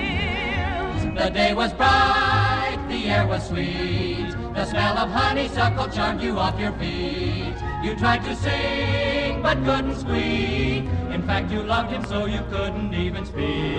The 1.20 1.30
day 1.32 1.54
was 1.56 1.74
bright, 1.74 2.78
the 2.88 3.08
air 3.08 3.26
was 3.26 3.48
sweet. 3.48 4.30
The 4.54 4.66
smell 4.66 4.96
of 4.98 5.10
honeysuckle 5.10 5.88
charmed 5.90 6.22
you 6.22 6.38
off 6.38 6.60
your 6.60 6.74
feet. 6.74 7.56
You 7.84 7.96
tried 7.96 8.24
to 8.26 8.36
sing, 8.36 9.42
but 9.42 9.58
couldn't 9.64 9.96
squeak. 9.96 10.86
In 11.12 11.24
fact, 11.26 11.50
you 11.52 11.64
loved 11.64 11.92
him 11.92 12.06
so 12.06 12.28
you 12.28 12.42
couldn't 12.52 12.94
even 12.94 13.26
speak. 13.26 13.76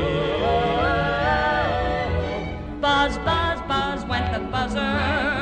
Buzz, 2.80 3.16
buzz, 3.18 3.60
buzz 3.68 4.04
went 4.06 4.32
the 4.32 4.40
buzzer. 4.50 5.35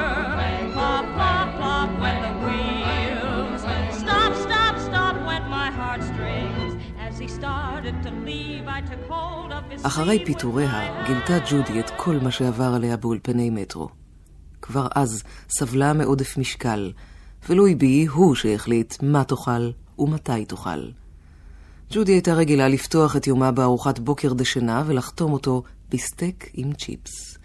אחרי 9.83 10.25
פיטוריה 10.25 11.05
גילתה 11.07 11.39
ג'ודי 11.51 11.81
את 11.81 11.91
כל 11.97 12.19
מה 12.23 12.31
שעבר 12.31 12.75
עליה 12.75 12.97
באולפני 12.97 13.51
מטרו. 13.51 13.89
כבר 14.63 14.87
אז 14.95 15.23
סבלה 15.49 15.93
מעודף 15.93 16.39
משקל, 16.39 16.93
ולואי 17.49 17.75
בי 17.75 18.07
הוא 18.07 18.35
שהחליט 18.35 19.03
מה 19.03 19.25
תאכל 19.25 19.71
ומתי 19.99 20.45
תאכל. 20.45 20.89
ג'ודי 21.91 22.13
הייתה 22.13 22.35
רגילה 22.35 22.69
לפתוח 22.69 23.17
את 23.17 23.27
יומה 23.27 23.51
בארוחת 23.51 23.99
בוקר 23.99 24.33
דשנה 24.33 24.83
ולחתום 24.87 25.33
אותו 25.33 25.63
בסטייק 25.91 26.51
עם 26.55 26.73
צ'יפס. 26.73 27.39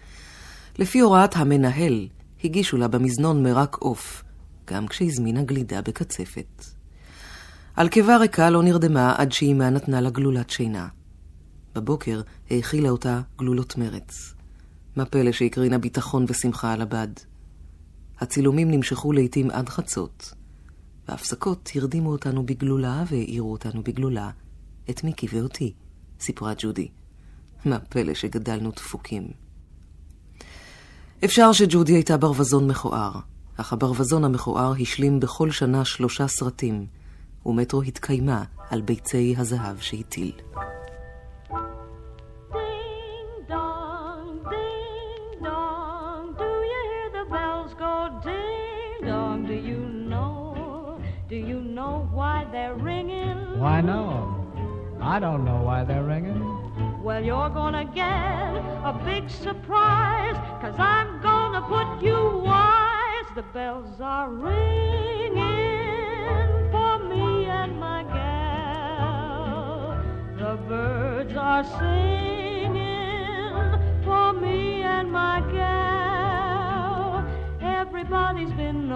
לפי 0.78 1.00
הוראת 1.00 1.36
המנהל, 1.36 2.08
הגישו 2.44 2.76
לה 2.76 2.88
במזנון 2.88 3.42
מרק 3.42 3.76
עוף, 3.76 4.24
גם 4.66 4.86
כשהזמינה 4.86 5.42
גלידה 5.42 5.82
בקצפת. 5.82 6.64
על 7.76 7.88
קיבה 7.88 8.16
ריקה 8.16 8.50
לא 8.50 8.62
נרדמה 8.62 9.14
עד 9.16 9.32
שאימה 9.32 9.70
נתנה 9.70 10.00
לה 10.00 10.10
גלולת 10.10 10.50
שינה. 10.50 10.88
בבוקר 11.74 12.20
האכילה 12.50 12.90
אותה 12.90 13.20
גלולות 13.38 13.78
מרץ. 13.78 14.34
מה 14.96 15.04
פלא 15.04 15.32
שהקרינה 15.32 15.78
ביטחון 15.78 16.24
ושמחה 16.28 16.72
על 16.72 16.82
הבד. 16.82 17.08
הצילומים 18.20 18.70
נמשכו 18.70 19.12
לעתים 19.12 19.50
עד 19.50 19.68
חצות. 19.68 20.32
בהפסקות 21.08 21.70
הרדימו 21.74 22.10
אותנו 22.10 22.46
בגלולה 22.46 23.04
והעירו 23.10 23.52
אותנו 23.52 23.82
בגלולה, 23.82 24.30
את 24.90 25.04
מיקי 25.04 25.26
ואותי, 25.32 25.72
סיפרה 26.20 26.52
ג'ודי. 26.58 26.88
מה 27.64 27.78
פלא 27.78 28.14
שגדלנו 28.14 28.70
דפוקים. 28.70 29.28
אפשר 31.24 31.52
שג'ודי 31.52 31.92
הייתה 31.92 32.16
ברווזון 32.16 32.70
מכוער, 32.70 33.12
אך 33.56 33.72
הברווזון 33.72 34.24
המכוער 34.24 34.72
השלים 34.80 35.20
בכל 35.20 35.50
שנה 35.50 35.84
שלושה 35.84 36.28
סרטים, 36.28 36.86
ומטרו 37.46 37.82
התקיימה 37.82 38.44
על 38.70 38.80
ביצי 38.80 39.34
הזהב 39.38 39.78
שהטיל. 39.80 40.32
Why, 53.60 53.82
no. 53.82 54.08
I 55.02 55.18
don't 55.20 55.44
know 55.44 55.60
why 55.60 55.84
they're 55.84 56.02
ringing. 56.02 56.40
Well, 57.02 57.22
you're 57.22 57.50
gonna 57.50 57.84
get 57.84 58.56
a 58.90 58.98
big 59.04 59.28
surprise, 59.28 60.34
cause 60.62 60.78
I'm 60.78 61.20
gonna 61.20 61.60
put 61.68 62.02
you 62.02 62.40
wise. 62.42 63.26
The 63.34 63.42
bells 63.52 64.00
are 64.00 64.30
ringing 64.30 65.42
for 66.70 67.00
me 67.00 67.44
and 67.44 67.78
my 67.78 68.02
gal. 68.04 69.94
The 70.38 70.56
birds 70.66 71.36
are 71.36 71.64
singing 71.78 72.82
for 74.02 74.32
me 74.32 74.80
and 74.84 75.12
my 75.12 75.40
gal. 75.52 77.26
Everybody's 77.60 78.52
been 78.52 78.88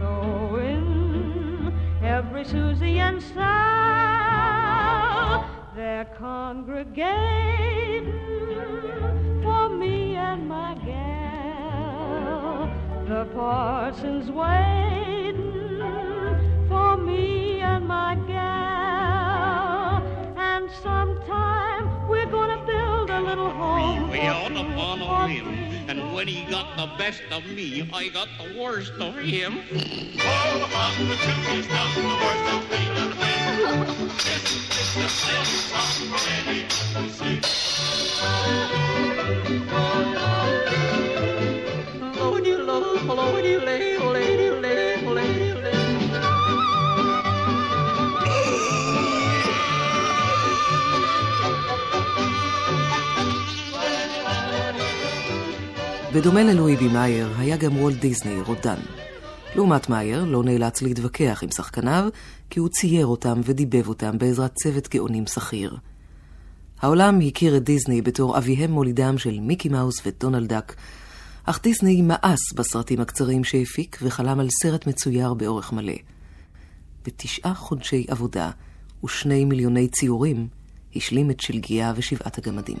been 0.00 0.08
sewing. 0.08 1.72
Every 2.02 2.44
Susie 2.44 2.98
and 2.98 3.22
Sal, 3.22 3.44
they're 5.76 6.06
congregating 6.18 8.12
for 9.42 9.68
me 9.68 10.16
and 10.16 10.48
my 10.48 10.74
gal. 10.84 12.70
The 13.06 13.26
parson's 13.34 14.30
waiting 14.30 15.52
for 16.68 16.96
me 16.96 17.60
and 17.60 17.86
my 17.86 18.14
gal, 18.26 20.02
and 20.36 20.70
sometime 20.82 21.49
little 23.30 23.50
home. 23.50 24.10
We 24.10 24.20
out 24.22 24.50
upon 24.50 25.00
a 25.00 25.26
limb, 25.26 25.88
and 25.88 26.12
when 26.12 26.26
he 26.26 26.44
got 26.50 26.76
the 26.76 26.86
best 26.98 27.22
of 27.30 27.46
me, 27.46 27.88
I 27.92 28.08
got 28.08 28.28
the 28.38 28.58
worst 28.58 28.92
of 28.94 29.16
him. 29.18 29.58
All 30.24 30.58
how 30.66 30.90
the 30.98 31.14
truth 31.14 31.48
is 31.54 31.68
not 31.68 31.94
the 31.94 32.02
worst 32.22 32.46
of 32.54 32.62
me. 32.70 32.80
This 34.24 34.44
is 34.50 34.94
the 34.96 35.08
sin 35.08 35.44
from 35.70 36.39
בדומה 56.20 56.42
ללואי 56.42 56.76
בי 56.76 56.88
מאייר, 56.88 57.32
היה 57.38 57.56
גם 57.56 57.76
וולט 57.76 57.96
דיסני 57.96 58.40
רודן. 58.40 58.80
לעומת 59.54 59.88
מאייר, 59.88 60.24
לא 60.24 60.42
נאלץ 60.42 60.82
להתווכח 60.82 61.40
עם 61.42 61.50
שחקניו, 61.50 62.08
כי 62.50 62.60
הוא 62.60 62.68
צייר 62.68 63.06
אותם 63.06 63.40
ודיבב 63.44 63.88
אותם 63.88 64.18
בעזרת 64.18 64.54
צוות 64.54 64.88
גאונים 64.88 65.26
שכיר. 65.26 65.76
העולם 66.80 67.18
הכיר 67.26 67.56
את 67.56 67.64
דיסני 67.64 68.02
בתור 68.02 68.38
אביהם 68.38 68.70
מולידם 68.70 69.18
של 69.18 69.40
מיקי 69.40 69.68
מאוס 69.68 70.02
ודונלד 70.06 70.48
דאק, 70.48 70.76
אך 71.44 71.60
דיסני 71.62 72.02
מאס 72.02 72.52
בסרטים 72.54 73.00
הקצרים 73.00 73.44
שהפיק 73.44 73.98
וחלם 74.02 74.40
על 74.40 74.48
סרט 74.62 74.86
מצויר 74.86 75.34
באורך 75.34 75.72
מלא. 75.72 75.96
בתשעה 77.04 77.54
חודשי 77.54 78.04
עבודה 78.08 78.50
ושני 79.04 79.44
מיליוני 79.44 79.88
ציורים, 79.88 80.48
השלים 80.96 81.30
את 81.30 81.40
שלגיה 81.40 81.92
ושבעת 81.96 82.38
הגמדים. 82.38 82.78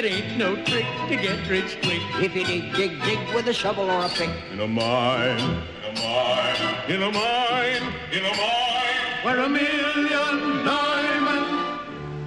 It 0.00 0.06
ain't 0.06 0.38
no 0.38 0.56
trick 0.64 0.86
to 1.10 1.16
get 1.16 1.46
rich 1.46 1.76
quick. 1.82 2.00
If 2.24 2.34
you 2.34 2.42
dig, 2.42 2.72
dig, 2.72 3.02
dig 3.02 3.18
with 3.34 3.48
a 3.48 3.52
shovel 3.52 3.90
or 3.90 4.06
a 4.06 4.08
pick. 4.08 4.30
In 4.50 4.58
a 4.58 4.66
mine, 4.66 5.38
in 5.84 5.90
a 5.90 6.00
mine, 6.00 6.74
in 6.88 7.02
a 7.02 7.12
mine, 7.12 7.94
in 8.10 8.24
a 8.24 8.34
mine, 8.40 9.24
where 9.24 9.40
a 9.40 9.48
million 9.50 10.64
diamonds 10.64 11.84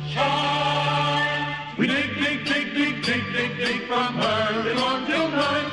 shine. 0.08 1.76
We 1.76 1.88
dig, 1.88 2.14
dig, 2.22 2.46
dig, 2.46 2.76
dig, 2.76 3.02
dig, 3.02 3.24
dig, 3.34 3.58
dig 3.58 3.88
from 3.88 4.20
early 4.22 4.76
morn 4.76 5.08
till 5.08 5.30
night. 5.30 5.66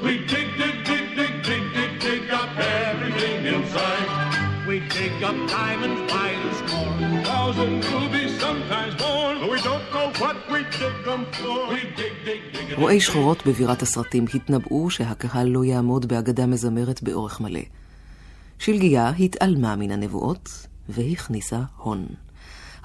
We 0.00 0.24
dig, 0.24 0.46
dig, 0.56 0.84
dig, 0.84 1.16
dig, 1.16 1.42
dig, 1.42 1.74
dig, 1.74 1.98
dig 1.98 2.30
up 2.30 2.56
everything 2.56 3.46
in 3.46 3.66
sight. 3.66 4.64
We 4.68 4.78
dig 4.78 5.20
up 5.24 5.34
diamonds 5.48 6.12
by 6.12 6.36
the 6.40 6.54
score, 6.54 7.01
thousand 7.42 7.84
rubies, 7.94 8.32
sometimes 8.46 8.92
more. 9.04 9.34
We 9.52 9.58
don't 9.68 9.86
know 9.94 10.08
what 10.22 10.36
we 10.52 10.60
dig 10.80 10.96
them 11.08 11.22
for. 11.38 11.58
We 11.72 11.80
dig, 11.98 12.14
dig, 12.26 12.40
dig. 12.52 12.76
רואי 12.78 13.00
שחורות 13.00 13.46
בבירת 13.46 13.82
הסרטים 13.82 14.24
התנבאו 14.34 14.90
שהקהל 14.90 15.48
לא 15.48 15.64
יעמוד 15.64 16.06
בהגדה 16.06 16.46
מזמרת 16.46 17.02
באורך 17.02 17.40
מלא. 17.40 17.60
שלגיה 18.58 19.08
התעלמה 19.08 19.76
מן 19.76 19.90
הנבואות 19.90 20.66
והכניסה 20.88 21.60
הון. 21.76 22.06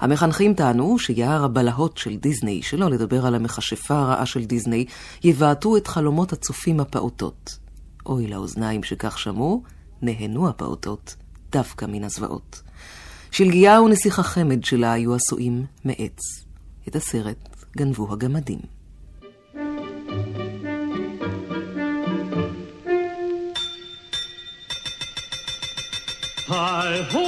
המחנכים 0.00 0.54
טענו 0.54 0.98
שיער 0.98 1.44
הבלהות 1.44 1.98
של 1.98 2.16
דיסני, 2.16 2.62
שלא 2.62 2.90
לדבר 2.90 3.26
על 3.26 3.34
המכשפה 3.34 3.98
הרעה 3.98 4.26
של 4.26 4.44
דיסני, 4.44 4.84
יבעטו 5.24 5.76
את 5.76 5.86
חלומות 5.86 6.32
הצופים 6.32 6.80
הפעוטות. 6.80 7.58
אוי 8.06 8.26
לאוזניים 8.26 8.82
שכך 8.82 9.18
שמעו, 9.18 9.62
נהנו 10.02 10.48
הפעוטות 10.48 11.16
דווקא 11.52 11.84
מן 11.84 12.04
הזוועות. 12.04 12.67
שלגיה 13.30 13.82
ונסיך 13.82 14.18
החמד 14.18 14.64
שלה 14.64 14.92
היו 14.92 15.14
עשויים 15.14 15.64
מעץ. 15.84 16.18
את 16.88 16.96
הסרט 16.96 17.36
גנבו 17.76 18.12
הגמדים. 18.12 18.58
Hi 26.48 27.12
ho, 27.12 27.27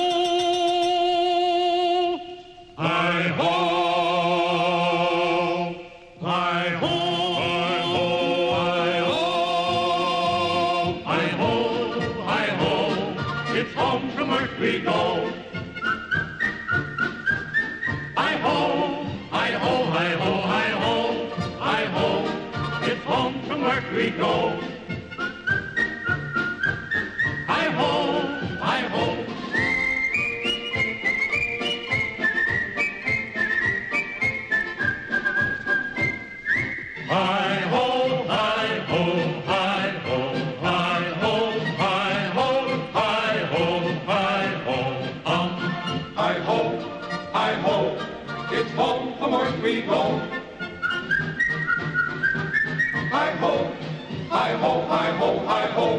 ho, 55.20 55.38
hi 55.46 55.66
ho, 55.66 55.98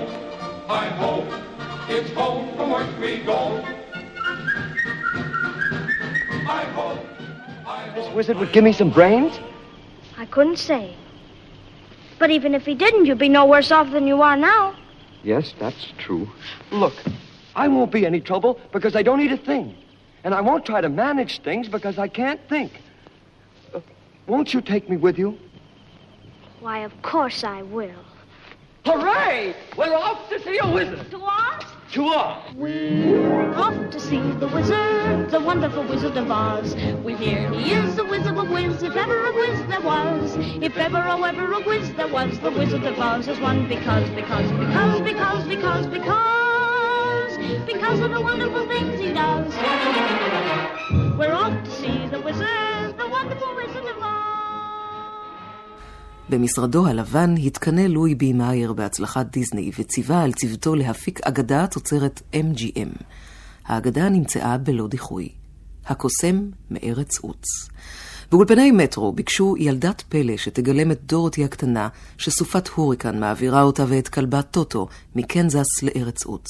hi 0.68 0.88
ho, 1.00 1.10
hi 1.30 1.66
ho, 1.68 1.96
it's 1.96 2.10
home 2.14 2.56
from 2.56 2.74
earth 2.74 3.00
we 3.00 3.20
go. 3.20 3.62
Hi 6.48 6.64
ho, 6.64 6.98
hi 7.64 7.90
ho. 7.90 8.02
This 8.02 8.16
wizard 8.16 8.38
would 8.38 8.52
give 8.52 8.64
me 8.64 8.74
some 8.74 8.90
brains? 8.90 9.40
I 10.18 10.26
couldn't 10.26 10.58
say. 10.58 10.96
But 12.18 12.32
even 12.32 12.56
if 12.56 12.66
he 12.66 12.74
didn't, 12.74 13.06
you'd 13.06 13.20
be 13.20 13.30
no 13.30 13.46
worse 13.46 13.72
off 13.72 13.92
than 13.92 14.08
you 14.08 14.24
are 14.24 14.36
now. 14.36 14.76
Yes, 15.24 15.54
that's 15.60 15.94
true. 16.00 16.28
Look, 16.72 16.96
I 17.56 17.68
won't 17.68 17.92
be 17.92 18.08
any 18.08 18.22
trouble 18.22 18.60
because 18.72 18.96
I 18.96 19.04
don't 19.04 19.20
need 19.20 19.32
a 19.32 19.38
thing. 19.38 19.76
And 20.24 20.34
I 20.34 20.42
won't 20.42 20.66
try 20.66 20.82
to 20.82 20.90
manage 20.90 21.42
things 21.44 21.70
because 21.70 22.00
I 22.00 22.08
can't 22.08 22.42
think. 22.50 22.82
Uh, 23.72 23.82
won't 24.26 24.52
you 24.52 24.62
take 24.62 24.90
me 24.90 24.98
with 24.98 25.20
you? 25.20 25.38
Why, 26.60 26.80
of 26.80 27.02
course 27.04 27.44
I 27.44 27.62
will. 27.62 28.04
Hooray! 28.84 29.56
We're 29.78 29.94
off 29.94 30.28
to 30.30 30.40
see 30.42 30.58
a 30.58 30.68
wizard. 30.68 31.12
To 31.12 31.22
Oz? 31.24 31.64
To 31.92 32.04
Oz. 32.04 32.56
We're 32.56 33.54
off 33.54 33.92
to 33.92 34.00
see 34.00 34.20
the 34.20 34.48
wizard, 34.48 35.30
the 35.30 35.40
wonderful 35.40 35.84
wizard 35.84 36.18
of 36.18 36.32
Oz. 36.32 36.74
We 37.04 37.16
hear 37.16 37.52
he 37.52 37.74
is 37.74 37.96
the 37.96 38.06
whiz 38.06 38.26
of 38.26 38.38
a 38.38 38.44
whiz, 38.44 38.82
if 38.82 38.96
ever 38.96 39.26
a 39.26 39.34
whiz 39.34 39.68
there 39.68 39.82
was. 39.82 40.36
If 40.64 40.76
ever, 40.78 40.98
oh, 40.98 41.24
ever 41.24 41.54
a 41.54 41.62
whiz 41.62 41.94
there 41.94 42.08
was, 42.08 42.40
the 42.40 42.50
wizard 42.50 42.84
of 42.84 42.98
Oz 42.98 43.28
is 43.28 43.40
one 43.40 43.68
because, 43.68 44.10
because, 44.10 44.52
because, 44.52 45.02
because, 45.02 45.46
because, 45.48 45.88
because, 45.88 47.38
because 47.68 48.00
of 48.00 48.12
the 48.12 48.22
wonderful 48.22 48.68
things 48.68 49.00
he 49.00 49.14
does. 49.14 49.54
We're 51.20 51.34
off 51.34 51.64
to 51.64 51.72
see 51.72 52.08
the 52.08 52.20
wizard, 52.20 52.98
the 52.98 53.08
wonderful 53.08 53.56
wizard 53.56 53.86
of 53.86 53.98
Oz. 54.02 54.11
במשרדו 56.32 56.88
הלבן 56.88 57.36
התקנא 57.38 57.82
לואי 57.82 58.16
בי 58.16 58.34
מאייר 58.34 58.74
בהצלחת 58.74 59.26
דיסני 59.32 59.72
וציווה 59.80 60.24
על 60.24 60.34
צוותו 60.34 60.76
להפיק 60.76 61.20
אגדה 61.24 61.68
תוצרת 61.68 62.22
MGM. 62.34 63.04
האגדה 63.66 64.10
נמצאה 64.10 64.58
בלא 64.58 64.88
דיחוי. 64.88 65.30
הקוסם 65.86 66.50
מארץ 66.72 67.20
עוץ. 67.20 67.46
באולפני 68.32 68.72
מטרו 68.72 69.12
ביקשו 69.12 69.56
ילדת 69.60 70.04
פלא 70.10 70.38
שתגלם 70.38 70.92
את 70.92 71.00
דורותי 71.06 71.44
הקטנה, 71.44 71.88
שסופת 72.18 72.68
הוריקן 72.68 73.20
מעבירה 73.20 73.62
אותה 73.62 73.86
ואת 73.88 74.08
כלבה 74.08 74.42
טוטו 74.42 74.88
מקנזס 75.16 75.84
לארץ 75.84 76.26
עוץ. 76.26 76.48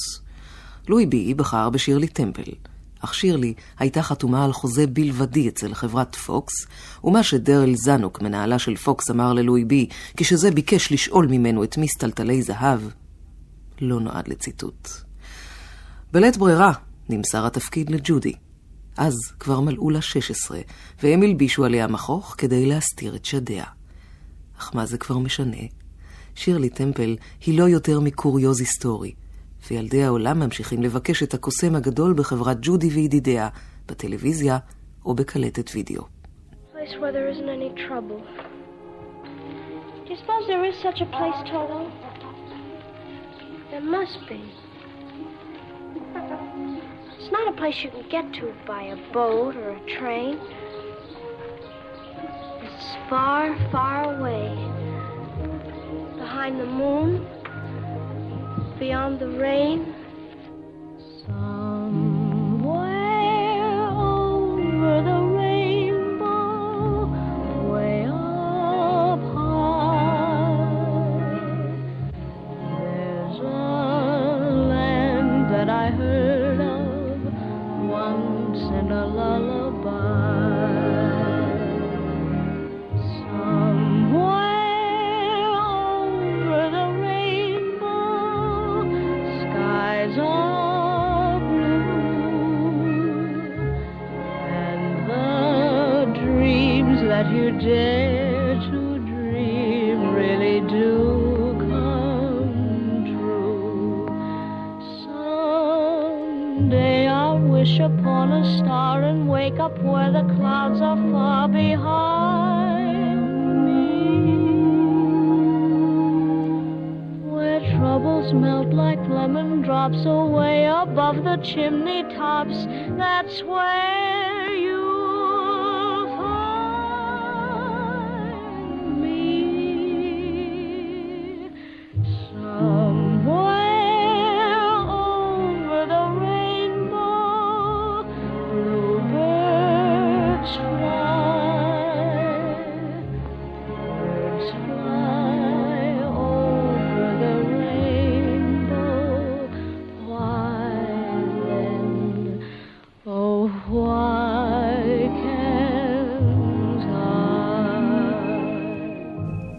לואי 0.88 1.06
בי 1.06 1.34
בחר 1.34 1.70
בשירלי 1.70 2.08
טמפל. 2.08 2.52
אך 3.04 3.14
שירלי 3.14 3.54
הייתה 3.78 4.02
חתומה 4.02 4.44
על 4.44 4.52
חוזה 4.52 4.86
בלבדי 4.86 5.48
אצל 5.48 5.74
חברת 5.74 6.14
פוקס, 6.14 6.52
ומה 7.04 7.22
שדרל 7.22 7.74
זנוק, 7.74 8.22
מנהלה 8.22 8.58
של 8.58 8.76
פוקס, 8.76 9.10
אמר 9.10 9.32
ללואי 9.32 9.64
בי, 9.64 9.88
כשזה 10.16 10.50
ביקש 10.50 10.92
לשאול 10.92 11.26
ממנו 11.26 11.64
את 11.64 11.78
מסטלטלי 11.78 12.42
זהב, 12.42 12.80
לא 13.80 14.00
נועד 14.00 14.28
לציטוט. 14.28 14.88
בלית 16.12 16.36
ברירה 16.36 16.72
נמסר 17.08 17.46
התפקיד 17.46 17.90
לג'ודי. 17.90 18.32
אז 18.96 19.14
כבר 19.38 19.60
מלאו 19.60 19.90
לה 19.90 20.02
16, 20.02 20.60
והם 21.02 21.22
הלבישו 21.22 21.64
עליה 21.64 21.86
מכוך 21.86 22.34
כדי 22.38 22.66
להסתיר 22.66 23.16
את 23.16 23.24
שדיה. 23.24 23.64
אך 24.58 24.70
מה 24.74 24.86
זה 24.86 24.98
כבר 24.98 25.18
משנה? 25.18 25.56
שירלי 26.34 26.68
טמפל 26.68 27.16
היא 27.46 27.58
לא 27.58 27.68
יותר 27.68 28.00
מקוריוז 28.00 28.60
היסטורי, 28.60 29.12
וילדי 29.72 30.04
העולם 30.04 30.40
ממשיכים 30.40 30.82
לבקש 30.82 31.22
את 31.22 31.34
הקוסם 31.34 31.74
הגדול 31.74 32.14
בחברת 32.14 32.56
ג'ודי 32.62 32.88
וידידיה, 32.88 33.48
בטלוויזיה 33.88 34.58
או 35.04 35.14
בקלטת 35.14 35.70
וידאו. 35.74 36.02
Far, 53.10 53.44
far 53.72 54.00
away. 54.12 54.48
Behind 56.20 56.54
the 56.62 56.70
moon, 56.80 57.08
beyond 58.82 59.20
the 59.20 59.28
rain. 59.28 59.91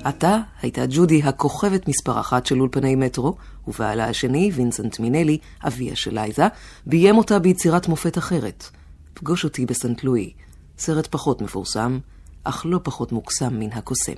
עתה 0.04 0.38
הייתה 0.62 0.82
ג'ודי 0.90 1.24
הכוכבת 1.24 1.88
מספר 1.88 2.20
אחת 2.20 2.46
של 2.46 2.60
אולפני 2.60 2.96
מטרו, 2.96 3.36
ובעלה 3.68 4.06
השני, 4.06 4.52
וינסנט 4.54 5.00
מינלי, 5.00 5.38
אביה 5.68 5.96
של 5.96 6.14
לייזה, 6.14 6.48
ביים 6.86 7.18
אותה 7.18 7.40
ביצירת 7.40 7.88
מופת 7.88 8.18
אחרת, 8.18 8.70
פגוש 9.14 9.44
אותי 9.44 9.66
בסנט 9.66 10.04
לואי, 10.04 10.34
סרט 10.78 11.08
פחות 11.08 11.42
מפורסם, 11.42 12.00
אך 12.44 12.66
לא 12.66 12.80
פחות 12.84 13.12
מוקסם 13.12 13.60
מן 13.60 13.72
הקוסם. 13.72 14.14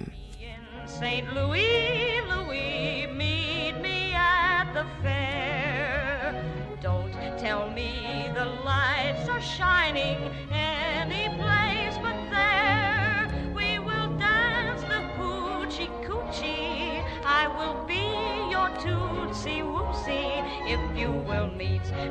Shining 9.58 10.22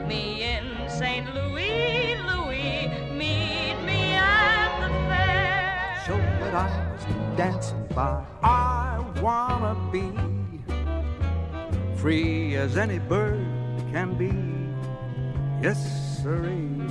me 0.06 0.42
in 0.42 0.88
St. 0.88 1.34
Louis, 1.34 2.16
Louis. 2.30 2.88
Meet 3.12 3.76
me 3.84 4.14
at 4.14 4.80
the 4.80 4.88
fair. 5.08 6.02
show 6.06 6.16
that 6.16 6.54
I 6.54 6.92
was 6.92 7.36
dancing 7.36 7.86
by. 7.94 8.24
I 8.42 9.04
wanna 9.20 9.74
be 9.90 10.10
free 11.96 12.56
as 12.56 12.76
any 12.76 12.98
bird 12.98 13.46
can 13.92 14.14
be. 14.16 14.32
Yes, 15.62 15.80
sirree. 16.22 16.82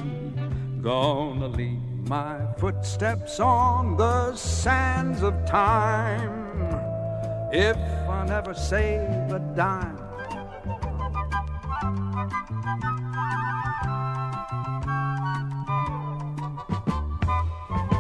Gonna 0.82 1.48
leave 1.48 2.08
my 2.08 2.40
footsteps 2.58 3.40
on 3.40 3.96
the 3.98 4.36
sands 4.36 5.22
of 5.22 5.34
time. 5.46 6.44
If 7.52 7.78
I 8.10 8.26
never 8.26 8.54
save 8.54 9.32
a 9.32 9.40
dime. 9.56 10.03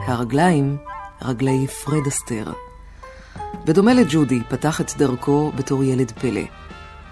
הרגליים, 0.06 0.78
רגלי 1.22 1.68
פרד 1.68 2.08
אסתר. 2.08 2.52
בדומה 3.66 3.94
לג'ודי, 3.94 4.40
פתח 4.50 4.82
את 4.82 4.92
דרכו 4.98 5.52
בתור 5.56 5.84
ילד 5.84 6.12
פלא. 6.12 6.42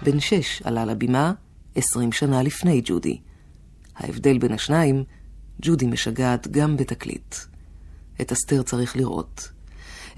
בן 0.02 0.20
שש 0.20 0.62
עלה 0.62 0.84
לבימה, 0.84 1.32
עשרים 1.74 2.12
שנה 2.12 2.42
לפני 2.42 2.82
ג'ודי. 2.84 3.20
ההבדל 3.96 4.38
בין 4.38 4.52
השניים, 4.52 5.04
ג'ודי 5.62 5.86
משגעת 5.86 6.48
גם 6.48 6.76
בתקליט. 6.76 7.34
את 8.20 8.32
אסתר 8.32 8.62
צריך 8.62 8.96
לראות. 8.96 9.48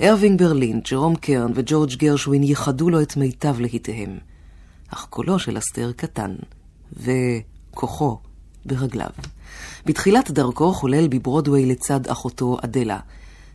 ארווינג 0.00 0.38
ברלין, 0.38 0.80
ג'רום 0.90 1.16
קרן 1.16 1.52
וג'ורג' 1.54 1.94
גרשווין 1.94 2.42
ייחדו 2.42 2.90
לו 2.90 3.02
את 3.02 3.16
מיטב 3.16 3.60
להיטיהם. 3.60 4.18
אך 4.88 5.06
קולו 5.10 5.38
של 5.38 5.58
אסתר 5.58 5.92
קטן, 5.92 6.34
וכוחו 6.92 8.18
ברגליו. 8.66 9.10
בתחילת 9.86 10.30
דרכו 10.30 10.72
חולל 10.72 11.08
בברודוויי 11.08 11.66
לצד 11.66 12.06
אחותו 12.06 12.56
אדלה. 12.64 12.98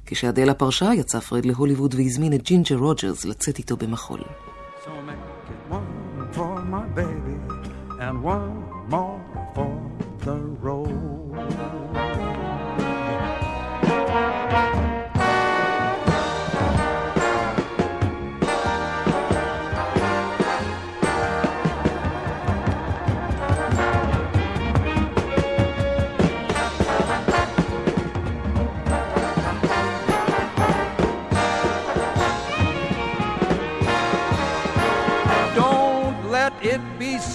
כשאדלה 0.06 0.54
פרשה, 0.54 0.94
יצא 0.94 1.20
פרד 1.20 1.46
להוליווד 1.46 1.96
והזמין 1.96 2.34
את 2.34 2.44
ג'ינג'ר 2.44 2.76
רוג'רס 2.76 3.26
לצאת 3.26 3.58
איתו 3.58 3.78
במחול. 3.78 4.20
So 4.86 4.90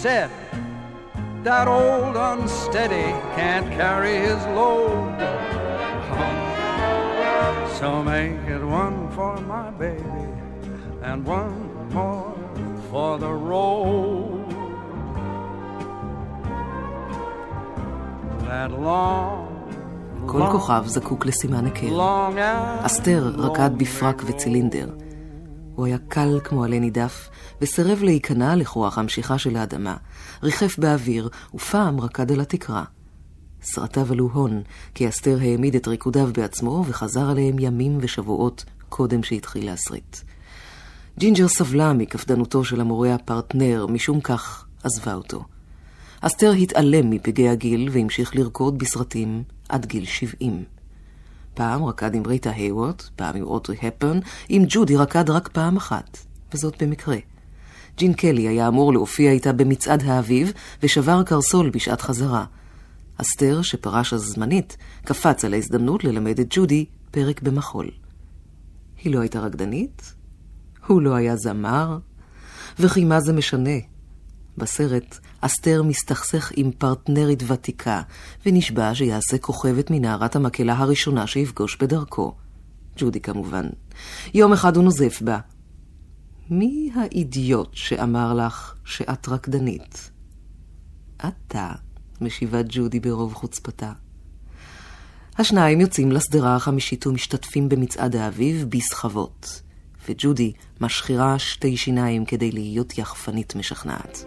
said 0.03 0.29
that 1.43 1.67
old 1.67 2.15
unsteady 2.15 3.09
can't 3.35 3.67
carry 3.71 4.15
his 4.27 4.41
load. 4.57 5.17
So 7.79 8.03
make 8.03 8.43
it 8.55 8.63
one 8.63 9.09
for 9.15 9.39
my 9.53 9.71
baby 9.71 10.27
and 11.01 11.25
one 11.25 11.57
more 11.93 12.35
for 12.89 13.17
the 13.17 13.33
road. 13.51 14.45
That 18.47 18.71
long, 18.71 19.47
כל 20.25 20.41
כוכב 20.51 20.83
זקוק 20.85 21.25
לסימן 21.25 21.65
היכר. 21.65 21.87
long 21.87 22.35
as 22.37 22.85
אסתר 22.85 23.31
רקד 23.37 23.69
בפרק 23.77 24.23
וצילינדר. 24.25 24.89
הוא 25.74 25.86
היה 25.86 25.98
קל 26.08 26.40
כמו 26.44 26.64
עלה 26.64 26.78
נידף, 26.78 27.28
וסירב 27.60 28.02
להיכנע 28.02 28.56
לכוח 28.56 28.98
המשיכה 28.98 29.38
של 29.38 29.56
האדמה. 29.56 29.96
ריחף 30.42 30.78
באוויר, 30.78 31.28
ופעם 31.54 32.00
רקד 32.00 32.32
על 32.32 32.40
התקרה. 32.40 32.84
סרטיו 33.62 34.12
עלו 34.12 34.28
הון, 34.32 34.62
כי 34.94 35.08
אסתר 35.08 35.38
העמיד 35.40 35.74
את 35.74 35.88
ריקודיו 35.88 36.28
בעצמו, 36.32 36.84
וחזר 36.88 37.30
עליהם 37.30 37.56
ימים 37.58 37.98
ושבועות 38.00 38.64
קודם 38.88 39.22
שהתחיל 39.22 39.66
להסריט. 39.66 40.16
ג'ינג'ר 41.18 41.48
סבלה 41.48 41.92
מקפדנותו 41.92 42.64
של 42.64 42.80
המורה 42.80 43.14
הפרטנר, 43.14 43.86
משום 43.86 44.20
כך 44.20 44.66
עזבה 44.82 45.14
אותו. 45.14 45.44
אסתר 46.20 46.52
התעלם 46.52 47.10
מפגעי 47.10 47.48
הגיל 47.48 47.88
והמשיך 47.92 48.36
לרקוד 48.36 48.78
בסרטים 48.78 49.42
עד 49.68 49.86
גיל 49.86 50.04
70. 50.04 50.73
פעם 51.54 51.84
רקד 51.84 52.14
עם 52.14 52.26
ריטה 52.26 52.50
היוורד, 52.50 53.02
פעם 53.16 53.36
עם 53.36 53.42
אוטרי 53.42 53.76
הפרן, 53.82 54.18
עם 54.48 54.64
ג'ודי 54.68 54.96
רקד 54.96 55.30
רק 55.30 55.48
פעם 55.48 55.76
אחת, 55.76 56.18
וזאת 56.54 56.82
במקרה. 56.82 57.16
ג'ין 57.98 58.12
קלי 58.12 58.48
היה 58.48 58.68
אמור 58.68 58.92
להופיע 58.92 59.30
איתה 59.30 59.52
במצעד 59.52 60.02
האביב, 60.02 60.52
ושבר 60.82 61.22
קרסול 61.22 61.70
בשעת 61.70 62.00
חזרה. 62.00 62.44
אסתר, 63.16 63.62
שפרש 63.62 64.12
אז 64.12 64.20
זמנית, 64.20 64.76
קפץ 65.04 65.44
על 65.44 65.54
ההזדמנות 65.54 66.04
ללמד 66.04 66.40
את 66.40 66.46
ג'ודי 66.50 66.84
פרק 67.10 67.42
במחול. 67.42 67.90
היא 69.04 69.14
לא 69.14 69.20
הייתה 69.20 69.40
רקדנית, 69.40 70.14
הוא 70.86 71.02
לא 71.02 71.14
היה 71.14 71.36
זמר, 71.36 71.98
וכי 72.78 73.04
מה 73.04 73.20
זה 73.20 73.32
משנה? 73.32 73.93
בסרט, 74.58 75.18
אסתר 75.40 75.82
מסתכסך 75.82 76.52
עם 76.56 76.70
פרטנרית 76.78 77.42
ותיקה, 77.46 78.02
ונשבע 78.46 78.94
שיעשה 78.94 79.38
כוכבת 79.38 79.90
מנערת 79.90 80.36
המקהלה 80.36 80.78
הראשונה 80.78 81.26
שיפגוש 81.26 81.76
בדרכו. 81.76 82.34
ג'ודי 82.96 83.20
כמובן. 83.20 83.66
יום 84.34 84.52
אחד 84.52 84.76
הוא 84.76 84.84
נוזף 84.84 85.22
בה. 85.24 85.38
מי 86.50 86.90
האידיוט 86.94 87.68
שאמר 87.72 88.34
לך 88.34 88.74
שאת 88.84 89.28
רקדנית? 89.28 90.10
אתה, 91.28 91.72
משיבה 92.20 92.60
ג'ודי 92.68 93.00
ברוב 93.00 93.34
חוצפתה. 93.34 93.92
השניים 95.38 95.80
יוצאים 95.80 96.12
לשדרה 96.12 96.56
החמישית 96.56 97.06
ומשתתפים 97.06 97.68
במצעד 97.68 98.16
האביב 98.16 98.66
בסחבות, 98.68 99.62
וג'ודי 100.08 100.52
משחירה 100.80 101.38
שתי 101.38 101.76
שיניים 101.76 102.24
כדי 102.24 102.52
להיות 102.52 102.98
יחפנית 102.98 103.56
משכנעת. 103.56 104.24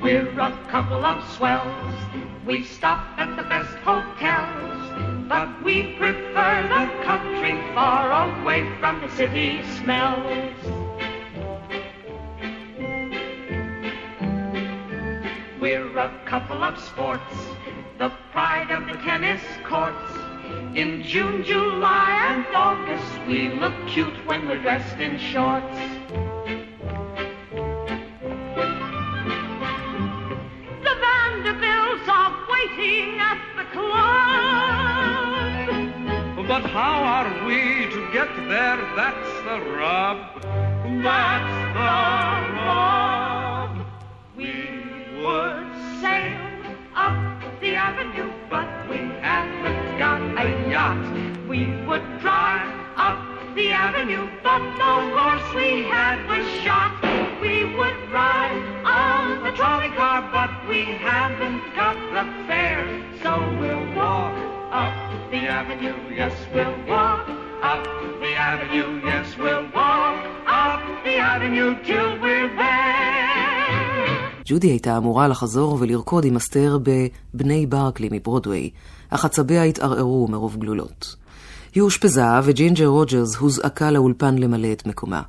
We're 0.00 0.38
a 0.38 0.52
couple 0.68 1.04
of 1.04 1.28
swells. 1.34 1.94
We 2.46 2.62
stop 2.64 3.18
at 3.18 3.36
the 3.36 3.42
best 3.42 3.74
hotels. 3.78 4.74
But 5.28 5.64
we 5.64 5.94
prefer 5.94 6.68
the 6.68 7.04
country 7.04 7.58
far 7.74 8.12
away 8.28 8.70
from 8.78 9.00
the 9.00 9.08
city 9.16 9.62
smells. 9.80 10.54
We're 15.58 15.98
a 15.98 16.12
couple 16.26 16.62
of 16.62 16.78
sports, 16.78 17.34
the 17.98 18.12
pride 18.32 18.70
of 18.70 18.86
the 18.86 19.00
tennis 19.02 19.40
courts. 19.64 20.12
In 20.74 21.02
June, 21.02 21.42
July, 21.42 22.10
and 22.28 22.46
August, 22.54 23.26
we 23.26 23.48
look 23.48 23.74
cute 23.86 24.26
when 24.26 24.46
we're 24.46 24.60
dressed 24.60 24.98
in 24.98 25.18
shorts. 25.18 26.03
Vanderbilts 31.64 32.08
are 32.08 32.32
waiting 32.50 33.18
at 33.18 33.38
the 33.56 33.64
club. 33.72 33.96
But 36.46 36.64
how 36.70 37.02
are 37.02 37.46
we 37.46 37.86
to 37.90 38.00
get 38.12 38.28
there? 38.48 38.80
That's 38.96 39.32
the 39.44 39.60
rub. 39.70 40.18
That's 41.02 41.54
the 41.74 41.92
rub. 42.60 43.23
ג'ודי 74.64 74.72
הייתה 74.72 74.96
אמורה 74.96 75.28
לחזור 75.28 75.76
ולרקוד 75.80 76.24
עם 76.24 76.36
אסתר 76.36 76.78
בבני 77.34 77.66
ברקלי 77.66 78.08
מברודוויי, 78.12 78.70
אך 79.08 79.24
עצביה 79.24 79.62
התערערו 79.62 80.28
מרוב 80.28 80.56
גלולות. 80.56 81.16
היא 81.74 81.82
אושפזה 81.82 82.24
וג'ינג'ר 82.44 82.86
רוג'רס 82.86 83.36
הוזעקה 83.36 83.90
לאולפן 83.90 84.38
למלא 84.38 84.72
את 84.72 84.86
מקומה. 84.86 85.22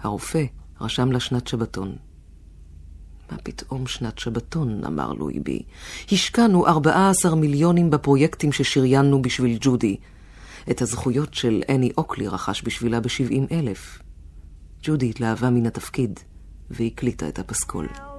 הרופא 0.00 0.44
רשם 0.80 1.12
לה 1.12 1.20
שנת 1.20 1.46
שבתון. 1.46 1.96
מה 3.32 3.38
פתאום 3.42 3.86
שנת 3.86 4.18
שבתון, 4.18 4.84
אמר 4.84 5.12
לואי 5.12 5.40
בי. 5.40 5.62
השקענו 6.12 6.66
14 6.66 7.34
מיליונים 7.34 7.90
בפרויקטים 7.90 8.52
ששריינו 8.52 9.22
בשביל 9.22 9.58
ג'ודי. 9.60 9.96
את 10.70 10.82
הזכויות 10.82 11.34
של 11.34 11.62
אני 11.68 11.90
אוקלי 11.98 12.28
רכש 12.28 12.62
בשבילה 12.64 13.00
ב-70 13.00 13.52
אלף. 13.52 13.98
ג'ודי 14.82 15.10
התלהבה 15.10 15.50
מן 15.50 15.66
התפקיד, 15.66 16.20
והקליטה 16.70 17.28
את 17.28 17.38
הפסקול. 17.38 18.09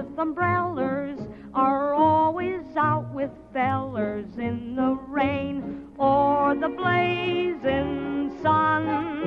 With 0.00 0.18
umbrellas 0.18 1.20
are 1.52 1.92
always 1.92 2.62
out 2.76 3.12
with 3.12 3.30
fellers 3.52 4.38
in 4.38 4.74
the 4.74 4.98
rain 5.08 5.88
or 5.98 6.54
the 6.54 6.68
blazing 6.68 8.30
sun. 8.40 9.26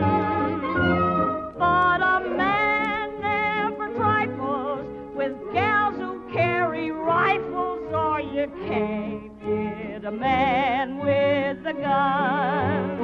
But 1.60 2.02
a 2.02 2.22
man 2.36 3.22
never 3.22 3.94
trifles 3.94 4.88
with 5.16 5.34
gals 5.54 5.96
who 5.98 6.28
carry 6.32 6.90
rifles, 6.90 7.94
or 7.94 8.20
you 8.22 8.48
can't 8.68 9.40
get 9.42 10.06
a 10.06 10.12
man 10.12 10.98
with 10.98 11.68
a 11.68 11.74
gun. 11.74 13.00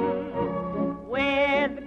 With 1.07 1.78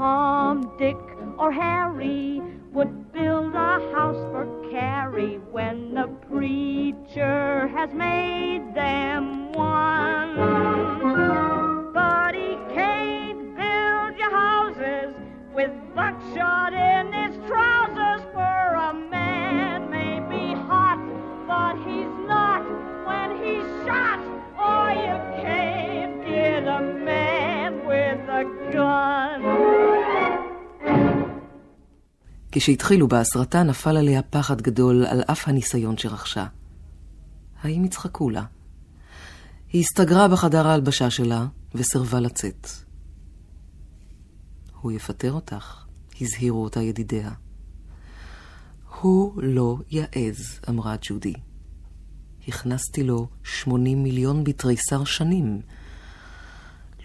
Tom, 0.00 0.72
Dick, 0.78 0.96
or 1.38 1.52
Harry 1.52 2.40
would 2.72 3.12
build 3.12 3.54
a 3.54 3.92
house 3.92 4.16
for 4.32 4.46
Carrie 4.70 5.38
when 5.50 5.92
the 5.92 6.06
preacher 6.26 7.68
has 7.68 7.92
made 7.92 8.74
them 8.74 9.39
כשהתחילו 32.60 33.08
בהסרטה 33.08 33.62
נפל 33.62 33.96
עליה 33.96 34.22
פחד 34.22 34.60
גדול 34.62 35.06
על 35.06 35.22
אף 35.22 35.48
הניסיון 35.48 35.98
שרכשה. 35.98 36.46
האם 37.62 37.84
יצחקו 37.84 38.30
לה? 38.30 38.44
היא 39.72 39.80
הסתגרה 39.80 40.28
בחדר 40.28 40.66
ההלבשה 40.66 41.10
שלה 41.10 41.46
וסירבה 41.74 42.20
לצאת. 42.20 42.68
הוא 44.80 44.92
יפטר 44.92 45.32
אותך, 45.32 45.84
הזהירו 46.20 46.64
אותה 46.64 46.82
ידידיה. 46.82 47.30
הוא 49.00 49.42
לא 49.42 49.76
יעז, 49.90 50.60
אמרה 50.68 50.96
ג'ודי. 51.02 51.34
הכנסתי 52.48 53.02
לו 53.02 53.28
80 53.44 54.02
מיליון 54.02 54.44
בתריסר 54.44 55.04
שנים. 55.04 55.60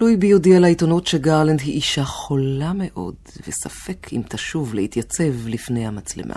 לואי 0.01 0.17
בי 0.17 0.31
הודיע 0.31 0.59
לעיתונות 0.59 1.07
שגרלנד 1.07 1.59
היא 1.59 1.73
אישה 1.73 2.03
חולה 2.05 2.73
מאוד, 2.73 3.15
וספק 3.47 4.07
אם 4.13 4.21
תשוב 4.29 4.73
להתייצב 4.73 5.47
לפני 5.47 5.87
המצלמה. 5.87 6.35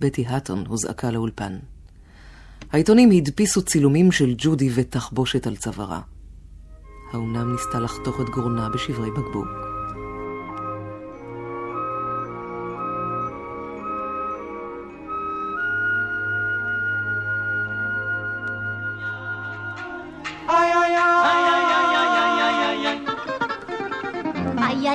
בטי 0.00 0.26
האטון 0.26 0.64
הוזעקה 0.68 1.10
לאולפן. 1.10 1.58
העיתונים 2.72 3.10
הדפיסו 3.10 3.62
צילומים 3.62 4.12
של 4.12 4.34
ג'ודי 4.38 4.70
ותחבושת 4.74 5.46
על 5.46 5.56
צווארה. 5.56 6.00
האומנם 7.12 7.52
ניסתה 7.52 7.80
לחתוך 7.80 8.20
את 8.20 8.26
גרונה 8.30 8.68
בשברי 8.68 9.10
בקבוק. 9.10 9.71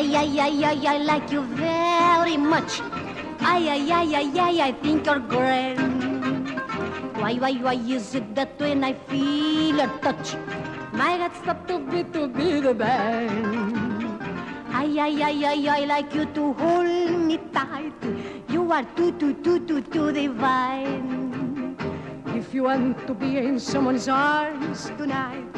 Ay, 0.08 0.39
ay, 0.39 0.63
ay, 0.63 0.88
I 0.88 0.98
like 1.04 1.32
you 1.32 1.43
very 1.43 2.38
much. 2.38 2.80
Ay, 3.43 3.67
ay, 3.76 3.91
ay, 3.91 4.15
ay, 4.15 4.39
ay, 4.39 4.56
I 4.70 4.72
think 4.72 5.06
you're 5.06 5.20
great. 5.20 5.76
Why, 7.20 7.36
why, 7.36 7.54
why 7.60 7.76
is 7.76 8.15
it 8.15 8.34
that 8.36 8.56
when 8.58 8.86
I 8.86 8.93
feel 8.93 9.76
your 9.76 9.91
touch, 10.00 10.39
my 10.93 11.17
heart 11.20 11.36
stops 11.43 11.67
to 11.67 11.80
beat, 11.80 12.13
to 12.13 12.28
be 12.30 12.62
the 12.62 12.74
band? 12.74 14.32
Ay, 14.72 14.96
ay, 14.96 15.22
ay, 15.28 15.43
ay, 15.43 15.67
I 15.67 15.86
like 15.86 16.15
you 16.15 16.26
to 16.26 16.54
hold 16.54 16.88
me 17.28 17.38
tight. 17.52 18.00
You 18.48 18.72
are 18.72 18.88
too, 18.96 19.12
too, 19.20 19.34
too, 19.43 19.60
too, 19.67 19.82
too 19.82 20.12
divine. 20.13 21.76
If 22.28 22.53
you 22.53 22.64
want 22.64 23.05
to 23.08 23.14
be 23.14 23.38
in 23.38 23.60
someone's 23.60 24.08
arms 24.08 24.89
tonight, 24.97 25.51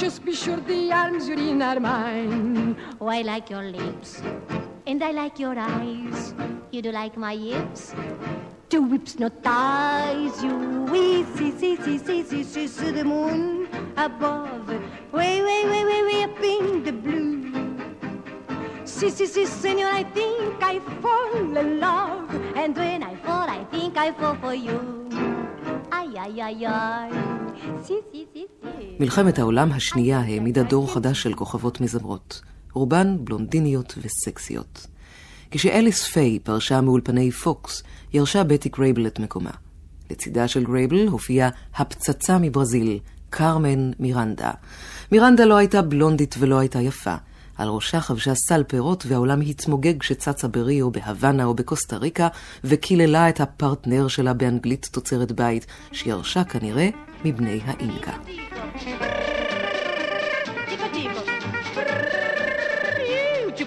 just 0.00 0.24
be 0.24 0.34
sure 0.34 0.56
the 0.56 0.90
arms 0.90 1.28
you're 1.28 1.38
in 1.38 1.60
are 1.60 1.78
mine. 1.78 2.74
Oh, 2.98 3.08
I 3.08 3.20
like 3.20 3.50
your 3.50 3.64
lips, 3.64 4.22
and 4.86 5.04
I 5.04 5.10
like 5.10 5.38
your 5.38 5.54
eyes. 5.58 6.32
You 6.70 6.80
do 6.80 6.90
like 6.90 7.18
my 7.18 7.36
hips? 7.36 7.94
Two 8.70 8.80
whips, 8.80 9.18
no 9.18 9.28
ties. 9.28 10.42
You 10.42 10.56
we 10.90 11.24
see, 11.36 11.50
see, 11.52 11.76
see, 11.76 11.98
see, 11.98 12.22
see, 12.22 12.44
see, 12.44 12.66
see 12.66 12.90
the 12.92 13.04
moon 13.04 13.68
above. 13.98 14.68
Way, 15.12 15.42
way, 15.42 15.66
way, 15.68 15.84
way, 15.84 16.02
way 16.02 16.22
up 16.22 16.40
in 16.40 16.82
the 16.82 16.92
blue. 16.92 18.86
See, 18.86 19.10
see, 19.10 19.26
see, 19.26 19.44
senor, 19.44 19.88
I 19.88 20.04
think 20.04 20.62
I 20.62 20.78
fall 21.02 21.34
in 21.34 21.78
love. 21.78 22.34
And 22.56 22.74
when 22.74 23.02
I 23.02 23.16
fall, 23.16 23.50
I 23.50 23.64
think 23.64 23.98
I 23.98 24.12
fall 24.12 24.34
for 24.36 24.54
you. 24.54 25.10
Ay, 25.92 26.08
ay, 26.16 26.40
ay, 26.40 26.66
ay. 26.66 27.49
מלחמת 29.00 29.38
העולם 29.38 29.72
השנייה 29.72 30.20
העמידה 30.20 30.62
דור 30.62 30.94
חדש 30.94 31.22
של 31.22 31.34
כוכבות 31.34 31.80
מזמרות, 31.80 32.40
רובן 32.72 33.16
בלונדיניות 33.24 33.94
וסקסיות. 34.02 34.86
כשאליס 35.50 36.06
פיי 36.06 36.38
פרשה 36.38 36.80
מאולפני 36.80 37.30
פוקס, 37.30 37.82
ירשה 38.12 38.44
בטי 38.44 38.68
גרייבל 38.68 39.06
את 39.06 39.18
מקומה. 39.18 39.50
לצידה 40.10 40.48
של 40.48 40.64
גרייבל 40.64 41.08
הופיעה 41.08 41.48
הפצצה 41.74 42.38
מברזיל, 42.40 42.98
קרמן 43.30 43.90
מירנדה. 43.98 44.50
מירנדה 45.12 45.44
לא 45.44 45.56
הייתה 45.56 45.82
בלונדית 45.82 46.34
ולא 46.38 46.58
הייתה 46.58 46.80
יפה. 46.80 47.14
על 47.56 47.68
ראשה 47.68 48.00
חבשה 48.00 48.34
סל 48.34 48.62
פירות 48.62 49.06
והעולם 49.06 49.40
התמוגג 49.40 49.98
כשצצה 49.98 50.48
בריו, 50.48 50.90
בהוואנה 50.90 51.44
או 51.44 51.54
בקוסטה 51.54 51.96
ריקה, 51.96 52.28
וקיללה 52.64 53.28
את 53.28 53.40
הפרטנר 53.40 54.08
שלה 54.08 54.34
באנגלית 54.34 54.88
תוצרת 54.92 55.32
בית, 55.32 55.66
שירשה 55.92 56.44
כנראה 56.44 56.88
מבני 57.24 57.60
האינקה. 57.66 58.12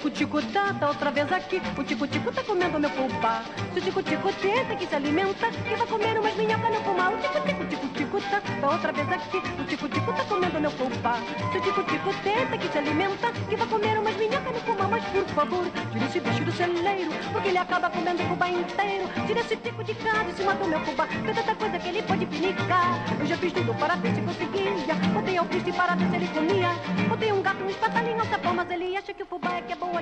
Tico-tico 0.03 0.41
tá, 0.51 0.73
tá 0.73 0.89
outra 0.89 1.11
vez 1.11 1.31
aqui. 1.31 1.61
O 1.77 1.83
tico-tico 1.83 2.31
tá 2.31 2.43
comendo 2.43 2.77
meu 2.77 2.89
pulpa. 2.89 3.41
Se 3.73 3.79
o 3.79 3.81
tico-tico 3.81 4.33
tenta 4.41 4.75
que 4.75 4.85
se 4.85 4.95
alimenta, 4.95 5.49
que 5.49 5.75
vai 5.75 5.87
comer 5.87 6.19
umas 6.19 6.35
minhocas 6.35 6.71
no 6.71 6.81
pulmão. 6.81 7.13
O 7.13 7.17
tico-tico, 7.19 7.65
tico-tico 7.65 8.21
tá, 8.29 8.41
tá 8.41 8.69
outra 8.69 8.91
vez 8.91 9.09
aqui. 9.09 9.37
O 9.37 9.63
tico-tico 9.63 10.13
tá 10.13 10.25
comendo 10.25 10.59
meu 10.59 10.71
pulpa. 10.71 11.15
Se 11.51 11.57
o 11.57 11.61
tico-tico 11.61 12.09
tenta 12.21 12.57
que 12.57 12.67
se 12.67 12.77
alimenta, 12.77 13.31
que 13.31 13.55
vai 13.55 13.67
comer 13.67 13.97
umas 13.97 14.15
minhocas 14.17 14.53
no 14.53 14.61
pulmão. 14.61 14.89
Mas 14.89 15.03
por 15.05 15.25
favor, 15.29 15.65
tira 15.93 16.05
esse 16.05 16.19
bicho 16.19 16.43
do 16.43 16.51
celeiro, 16.51 17.11
porque 17.31 17.47
ele 17.47 17.57
acaba 17.57 17.89
comendo 17.89 18.23
o 18.23 18.27
pulpa 18.27 18.49
inteiro. 18.49 19.07
Tira 19.25 19.39
esse 19.39 19.55
tico 19.55 19.83
de 19.85 19.95
casa 19.95 20.29
e 20.29 20.33
se 20.33 20.43
mata 20.43 20.65
o 20.65 20.67
meu 20.67 20.81
pulpa. 20.81 21.07
Tem 21.07 21.33
tanta 21.33 21.55
coisa 21.55 21.79
que 21.79 21.87
ele 21.87 22.03
pode 22.03 22.25
pinicar. 22.25 22.99
Eu 23.19 23.25
já 23.25 23.37
fiz 23.37 23.53
tudo 23.53 23.73
para 23.75 23.95
ver 23.95 24.13
se 24.13 24.21
conseguia. 24.21 24.95
Botei 25.13 25.37
ao 25.37 25.45
piste 25.45 25.71
para 25.71 25.95
ver 25.95 26.09
se 26.09 26.15
ele 26.17 26.27
comia. 26.27 26.69
Botei 27.07 27.31
um 27.31 27.41
gato, 27.41 27.63
um 27.63 27.69
espatalinho, 27.69 28.17
um 28.17 28.25
sapão, 28.25 28.53
mas 28.53 28.69
ele 28.69 28.97
acha 28.97 29.13
que 29.13 29.23
o 29.23 29.25
fubá 29.25 29.53
é 29.57 29.61
que 29.61 29.71
é 29.71 29.75
bom 29.75 29.92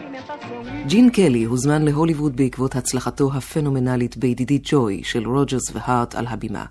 ג'ין 0.88 1.10
קלי 1.10 1.44
הוזמן 1.44 1.82
להוליווד 1.82 2.36
בעקבות 2.36 2.76
הצלחתו 2.76 3.34
הפנומנלית 3.34 4.18
בידידי 4.18 4.60
ג'וי 4.64 5.04
של 5.04 5.28
רוג'רס 5.28 5.72
והארט 5.74 6.16
על 6.16 6.28
הבימה. 6.28 6.66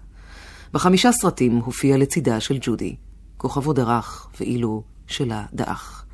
בחמישה 0.72 1.12
סרטים 1.12 1.56
הופיע 1.56 1.96
לצידה 1.96 2.40
של 2.40 2.58
ג'ודי. 2.60 2.96
כוכבו 3.36 3.72
דרך 3.72 4.28
ואילו 4.40 4.82
שלה 5.06 5.44
דעך. 5.52 6.04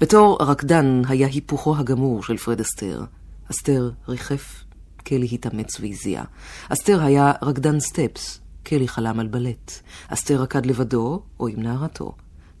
בתור 0.00 0.38
רקדן 0.40 1.02
היה 1.08 1.26
היפוכו 1.26 1.76
הגמור 1.76 2.22
של 2.22 2.36
פרד 2.36 2.60
אסטר. 2.60 3.04
אסטר 3.50 3.90
ריחף, 4.08 4.64
קלי 4.96 5.28
התאמץ 5.32 5.80
והזיע. 5.80 6.22
אסטר 6.68 7.02
היה 7.02 7.32
רקדן 7.42 7.80
סטפס, 7.80 8.40
קלי 8.62 8.88
חלם 8.88 9.20
על 9.20 9.26
בלט. 9.26 9.72
אסטר 10.08 10.42
רקד 10.42 10.66
לבדו 10.66 11.22
או 11.40 11.48
עם 11.48 11.62
נערתו. 11.62 12.12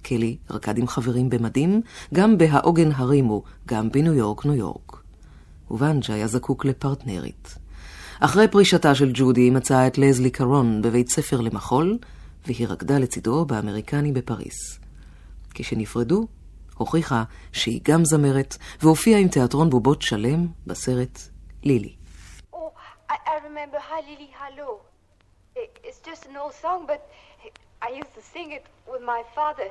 קלי 0.02 0.36
רקד 0.50 0.78
עם 0.78 0.88
חברים 0.88 1.30
במדים, 1.30 1.82
גם 2.14 2.38
בהעוגן 2.38 2.92
הרימו, 2.92 3.42
גם 3.66 3.90
בניו 3.90 4.14
יורק, 4.14 4.46
ניו 4.46 4.54
יורק. 4.54 4.96
ובנג' 5.70 6.10
היה 6.10 6.26
זקוק 6.26 6.64
לפרטנרית. 6.64 7.54
אחרי 8.20 8.48
פרישתה 8.48 8.94
של 8.94 9.10
ג'ודי 9.14 9.50
מצא 9.50 9.86
את 9.86 9.98
לזלי 9.98 10.30
קרון 10.30 10.82
בבית 10.82 11.10
ספר 11.10 11.40
למחול, 11.40 11.98
והיא 12.46 12.66
רקדה 12.68 12.98
לצידו 12.98 13.44
באמריקני 13.44 14.12
בפריס. 14.12 14.78
כשנפרדו, 15.54 16.26
הוכיחה 16.76 17.24
שהיא 17.52 17.80
גם 17.82 18.04
זמרת, 18.04 18.56
והופיעה 18.82 19.20
עם 19.20 19.28
תיאטרון 19.28 19.70
בובות 19.70 20.02
שלם 20.02 20.46
בסרט 20.66 21.18
לילי. 21.62 21.94
Oh, 22.54 22.56
I, 23.10 23.16
I 23.26 23.38
I 27.80 27.90
used 27.90 28.14
to 28.14 28.22
sing 28.34 28.52
it 28.52 28.66
with 28.90 29.02
my 29.02 29.22
father. 29.34 29.68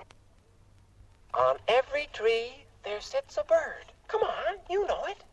On 1.38 1.56
every 1.68 2.08
tree 2.14 2.66
there 2.84 3.00
sits 3.00 3.38
a 3.38 3.44
bird. 3.44 3.86
Come 4.08 4.24
on, 4.24 4.56
you 4.72 4.88
know 4.88 5.06
it. 5.06 5.24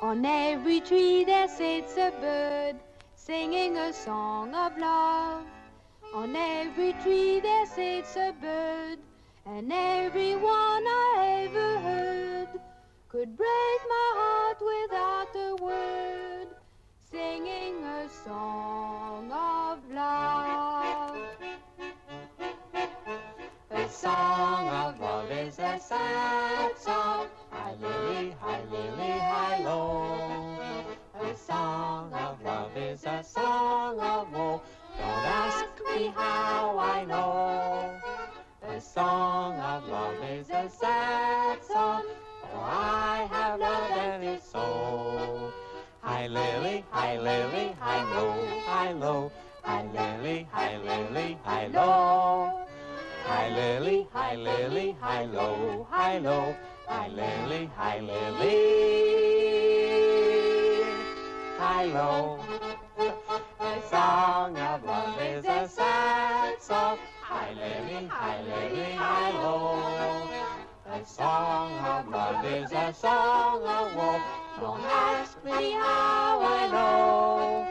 On 0.00 0.24
every 0.24 0.80
tree 0.80 1.24
there 1.24 1.48
sits 1.48 1.98
a 1.98 2.10
bird, 2.18 2.76
singing 3.14 3.76
a 3.76 3.92
song 3.92 4.54
of 4.54 4.78
love. 4.78 5.44
On 6.14 6.34
every 6.34 6.94
tree 7.02 7.40
there 7.40 7.66
sits 7.66 8.16
a 8.16 8.32
bird, 8.40 8.98
and 9.44 9.70
every 9.70 10.34
one 10.34 10.86
I 10.86 11.44
ever 11.46 11.78
heard 11.80 12.48
could 13.10 13.36
break 13.36 13.80
my 13.88 14.10
heart 14.16 14.58
without 14.72 15.36
a 15.36 15.56
word, 15.62 16.45
singing 17.16 17.82
a 17.82 18.06
song 18.24 19.32
of 19.32 19.78
love. 19.90 21.16
A 23.70 23.88
song 23.88 24.68
of 24.68 25.00
love 25.00 25.30
is 25.30 25.58
a 25.58 25.78
sad 25.78 26.76
song. 26.76 27.26
Hi 27.50 27.72
lily, 27.80 28.36
hi 28.38 28.60
lily, 28.70 29.12
hi 29.32 29.64
lo. 29.64 29.80
A 31.22 31.34
song 31.34 32.12
of 32.12 32.42
love 32.42 32.76
is 32.76 33.04
a 33.04 33.24
song 33.24 33.98
of 33.98 34.30
woe. 34.34 34.60
Don't 34.98 35.26
ask 35.40 35.64
me 35.88 36.12
how 36.14 36.78
I 36.78 37.04
know. 37.06 37.98
A 38.68 38.78
song 38.78 39.58
of 39.58 39.88
love 39.88 40.22
is 40.22 40.50
a 40.50 40.68
sad 40.68 41.64
song. 41.64 42.02
For 42.42 42.60
I 42.60 43.26
have 43.30 43.58
loved 43.58 43.92
and 43.92 44.24
it's 44.24 44.50
so. 44.52 45.45
Hi 46.16 46.28
lily, 46.28 46.82
hi 46.90 47.18
lily, 47.18 47.76
hi 47.78 48.02
lo, 48.10 48.22
hi 48.66 48.92
lo. 48.92 49.30
Hi 49.64 49.82
lily, 49.94 50.48
hi 50.50 50.78
lily, 50.78 51.38
hi 51.44 51.66
lo. 51.66 51.88
Hi 53.26 53.48
lily, 53.56 54.08
hi 54.14 54.34
lily, 54.34 54.96
hi 54.98 55.24
lo, 55.26 55.86
hi 55.90 56.16
lo. 56.18 56.56
Hi 56.88 57.08
lily, 57.08 57.68
hi 57.76 58.00
lily, 58.00 58.56
hi 61.58 61.84
lo. 61.92 62.40
A 63.60 63.82
song 63.90 64.56
of 64.56 64.84
love 64.84 65.20
is 65.20 65.44
a 65.44 65.68
sad 65.68 66.62
song. 66.62 66.98
Hi 67.20 67.52
lily, 67.60 68.06
hi 68.06 68.42
lily, 68.48 68.94
hi 68.94 69.30
lo. 69.42 69.58
A 70.86 71.04
song 71.04 71.78
of 71.84 72.08
love 72.08 72.44
is 72.46 72.72
a 72.72 72.94
song 72.94 73.62
of 73.62 73.94
woe. 73.94 74.45
Don't 74.58 74.80
ask 74.80 75.44
me 75.44 75.72
how 75.72 76.40
I 76.40 76.66
know. 76.68 77.68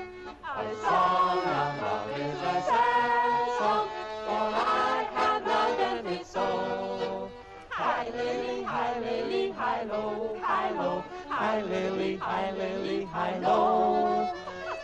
A 0.56 0.76
song 0.76 1.40
of 1.40 1.82
love 1.82 2.12
is 2.12 2.38
a 2.38 2.62
sad 2.62 3.52
song, 3.58 3.90
for 4.24 4.52
I 4.54 5.08
have 5.16 5.48
loved 5.48 5.80
and 5.82 6.08
it's 6.08 6.30
so. 6.30 7.32
Hi 7.72 8.08
lily, 8.10 8.64
hi 8.64 9.00
lily, 9.00 9.50
hi 9.50 9.84
lo, 9.84 10.38
hi 10.44 10.70
lo, 10.72 11.04
hi 11.28 11.62
lily, 11.64 12.18
hi 12.18 12.52
lily, 12.52 13.06
hi 13.06 13.40
lo. 13.40 14.30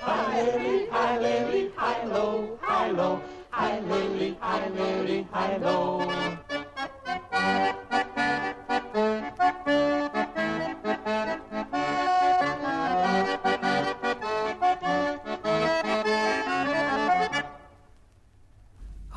Hi 0.01 0.41
lily, 0.41 0.87
hi 0.89 1.19
lily, 1.19 1.71
hi 1.77 2.03
lo, 2.05 2.59
hi 2.63 2.91
lo, 2.91 3.21
hi 3.51 3.79
lily, 3.79 4.37
hi 4.41 4.69
lily, 4.69 5.27
hi 5.31 5.57
lo. 5.57 6.40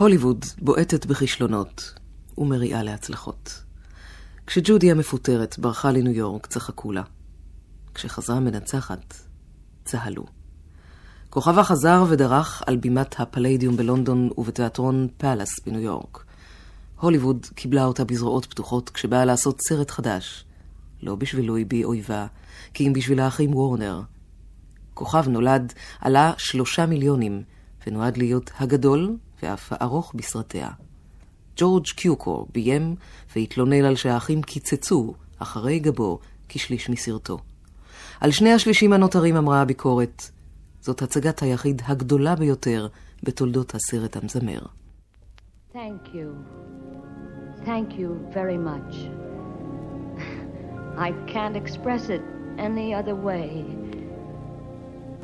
הוליווד 0.04 0.44
בועטת 0.62 1.06
בכישלונות 1.06 1.94
ומריעה 2.38 2.82
להצלחות. 2.82 3.62
כשג'ודי 4.46 4.90
המפוטרת 4.90 5.58
ברחה 5.58 5.90
לניו 5.90 6.12
יורק, 6.12 6.46
צחקו 6.46 6.92
לה. 6.92 7.02
כשחזרה 7.94 8.40
מנצחת, 8.40 9.14
צהלו. 9.84 10.24
כוכבה 11.30 11.64
חזר 11.64 12.04
ודרך 12.08 12.62
על 12.66 12.76
בימת 12.76 13.20
הפליידיום 13.20 13.76
בלונדון 13.76 14.30
ובתיאטרון 14.38 15.08
פאלאס 15.16 15.60
בניו 15.66 15.80
יורק. 15.80 16.24
הוליווד 17.00 17.46
קיבלה 17.54 17.84
אותה 17.84 18.04
בזרועות 18.04 18.46
פתוחות 18.46 18.90
כשבאה 18.90 19.24
לעשות 19.24 19.60
סרט 19.68 19.90
חדש. 19.90 20.44
לא 21.02 21.14
בשביל 21.14 21.50
אויבי 21.50 21.84
אויבה, 21.84 22.26
כי 22.74 22.88
אם 22.88 22.92
בשביל 22.92 23.20
האחים 23.20 23.54
וורנר. 23.54 24.00
כוכב 24.94 25.28
נולד, 25.28 25.72
עלה 26.00 26.32
שלושה 26.38 26.86
מיליונים, 26.86 27.42
ונועד 27.86 28.16
להיות 28.16 28.50
הגדול 28.58 29.16
ואף 29.44 29.72
הארוך 29.72 30.12
בסרטיה. 30.14 30.68
ג'ורג' 31.56 31.86
קיוקור 31.86 32.46
ביים 32.52 32.94
והתלונן 33.36 33.84
על 33.84 33.96
שהאחים 33.96 34.42
קיצצו 34.42 35.14
אחרי 35.38 35.78
גבו 35.78 36.18
כשליש 36.48 36.90
מסרטו. 36.90 37.38
על 38.20 38.30
שני 38.30 38.52
השלישים 38.52 38.92
הנותרים 38.92 39.36
אמרה 39.36 39.60
הביקורת, 39.60 40.30
זאת 40.80 41.02
הצגת 41.02 41.42
היחיד 41.42 41.82
הגדולה 41.86 42.36
ביותר 42.36 42.88
בתולדות 43.22 43.74
הסרט 43.74 44.16
המזמר. 44.16 44.60
Thank 45.72 46.14
you. 46.14 46.28
Thank 47.64 47.88
you 47.98 48.10
very 48.32 48.58
much. 48.58 48.92
I 50.96 51.10
can't 51.32 51.56
express 51.56 52.08
it 52.08 52.22
any 52.58 52.94
other 52.94 53.16
way. 53.28 53.64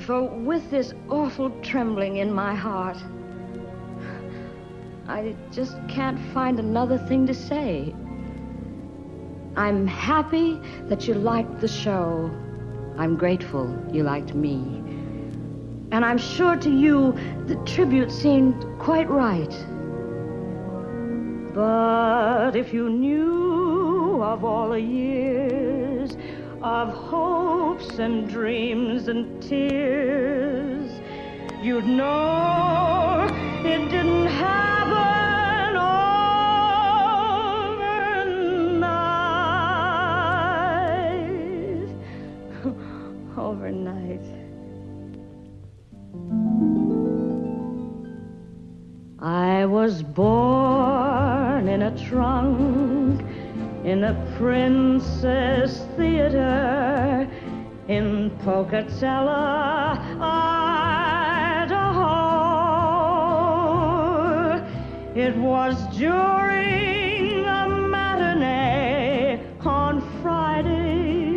For 0.07 0.21
with 0.49 0.65
this 0.71 0.89
awful 1.09 1.51
trembling 1.63 2.17
in 2.17 2.31
my 2.33 2.55
heart, 2.55 2.99
I 5.11 5.35
just 5.51 5.77
can't 5.89 6.21
find 6.33 6.61
another 6.61 6.97
thing 6.97 7.27
to 7.27 7.35
say. 7.35 7.93
I'm 9.57 9.85
happy 9.85 10.61
that 10.85 11.09
you 11.09 11.15
liked 11.15 11.59
the 11.61 11.67
show. 11.67 12.31
I'm 12.97 13.17
grateful 13.17 13.77
you 13.93 14.05
liked 14.05 14.37
me. 14.37 14.61
And 15.91 16.05
I'm 16.05 16.17
sure 16.17 16.55
to 16.55 16.71
you 16.71 17.19
the 17.49 17.57
tribute 17.67 18.13
seemed 18.13 18.65
quite 18.79 19.11
right. 19.11 19.51
But 21.55 22.55
if 22.55 22.73
you 22.73 22.89
knew 22.89 24.23
of 24.23 24.45
all 24.45 24.69
the 24.69 24.81
years 24.81 26.17
of 26.63 26.91
hopes 26.91 27.99
and 27.99 28.29
dreams 28.29 29.09
and 29.09 29.43
tears, 29.43 30.93
you'd 31.63 31.87
know 31.87 33.29
it 33.65 33.91
didn't 33.91 34.27
happen 34.27 35.77
overnight. 41.61 41.91
overnight. 43.37 44.23
I 49.19 49.67
was 49.67 50.03
born 50.03 51.69
in 51.69 51.83
a 51.83 52.09
trunk 52.09 53.21
in 53.85 54.05
a 54.05 54.15
princess 54.39 55.87
theater 55.99 57.29
in 57.89 58.31
Pocatello, 58.45 59.99
Idaho. 60.21 61.00
It 65.15 65.37
was 65.37 65.75
during 65.99 67.45
a 67.45 67.69
matinee 67.69 69.41
on 69.67 70.01
Friday, 70.23 71.35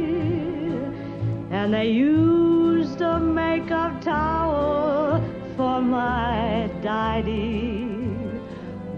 and 1.49 1.73
they 1.73 1.89
used 1.89 3.01
a 3.01 3.19
makeup 3.19 3.99
towel 3.99 5.19
for 5.57 5.81
my 5.81 6.69
daddy. 6.83 7.85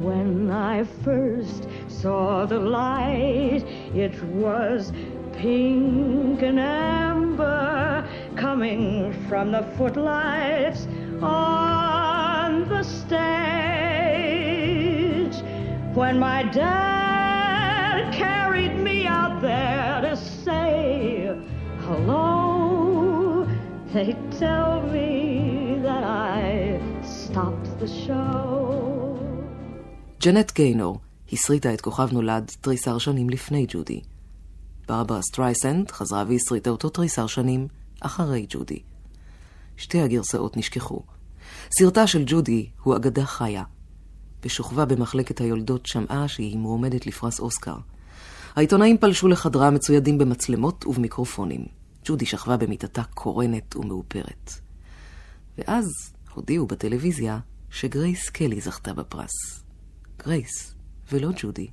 When 0.01 0.51
I 0.51 0.83
first 0.83 1.69
saw 1.87 2.45
the 2.45 2.59
light, 2.59 3.63
it 3.95 4.21
was 4.23 4.91
pink 5.37 6.41
and 6.41 6.59
amber 6.59 8.05
coming 8.35 9.13
from 9.29 9.53
the 9.53 9.63
footlights 9.77 10.85
on 11.21 12.67
the 12.67 12.83
stage. 12.83 13.84
When 16.01 16.19
my 16.19 16.43
dad 16.43 18.11
carried 18.11 18.75
me 18.87 19.07
out 19.07 19.35
there 19.41 20.01
to 20.05 20.15
say 20.43 21.31
hello, 21.87 23.47
they 23.93 24.09
tell 24.41 24.81
me 24.95 25.79
that 25.87 26.03
I 26.03 26.81
stopped 27.01 27.69
the 27.79 27.87
show. 27.87 29.19
ג'נט 30.21 30.51
גיינור 30.51 30.99
הסריטה 31.31 31.73
את 31.73 31.81
כוכב 31.81 32.09
נולד 32.11 32.51
תריסר 32.61 32.97
שנים 32.97 33.29
לפני 33.29 33.65
ג'ודי. 33.69 34.01
ברברה 34.87 35.21
סטרייסנד 35.21 35.91
חזרה 35.91 36.23
והסריטה 36.27 36.69
אותו 36.69 36.89
תריסר 36.89 37.27
שנים 37.27 37.67
אחרי 38.01 38.45
ג'ודי. 38.49 38.79
שתי 39.77 40.01
הגרסאות 40.01 40.57
נשכחו. 40.57 41.01
סרטה 41.71 42.07
של 42.07 42.23
ג'ודי 42.25 42.69
הוא 42.83 42.95
אגדה 42.95 43.25
חיה. 43.25 43.63
בשוכבה 44.45 44.85
במחלקת 44.85 45.41
היולדות 45.41 45.85
שמעה 45.85 46.27
שהיא 46.27 46.57
מועמדת 46.57 47.07
לפרס 47.07 47.39
אוסקר. 47.39 47.75
העיתונאים 48.55 48.97
פלשו 48.97 49.27
לחדרה 49.27 49.69
מצוידים 49.69 50.17
במצלמות 50.17 50.85
ובמיקרופונים. 50.85 51.65
ג'ודי 52.05 52.25
שכבה 52.25 52.57
במיטתה 52.57 53.03
קורנת 53.03 53.75
ומאופרת. 53.75 54.51
ואז 55.57 55.85
הודיעו 56.33 56.67
בטלוויזיה 56.67 57.39
שגרייס 57.69 58.29
קלי 58.29 58.61
זכתה 58.61 58.93
בפרס. 58.93 59.63
גרייס, 60.17 60.75
ולא 61.11 61.29
ג'ודי. 61.37 61.67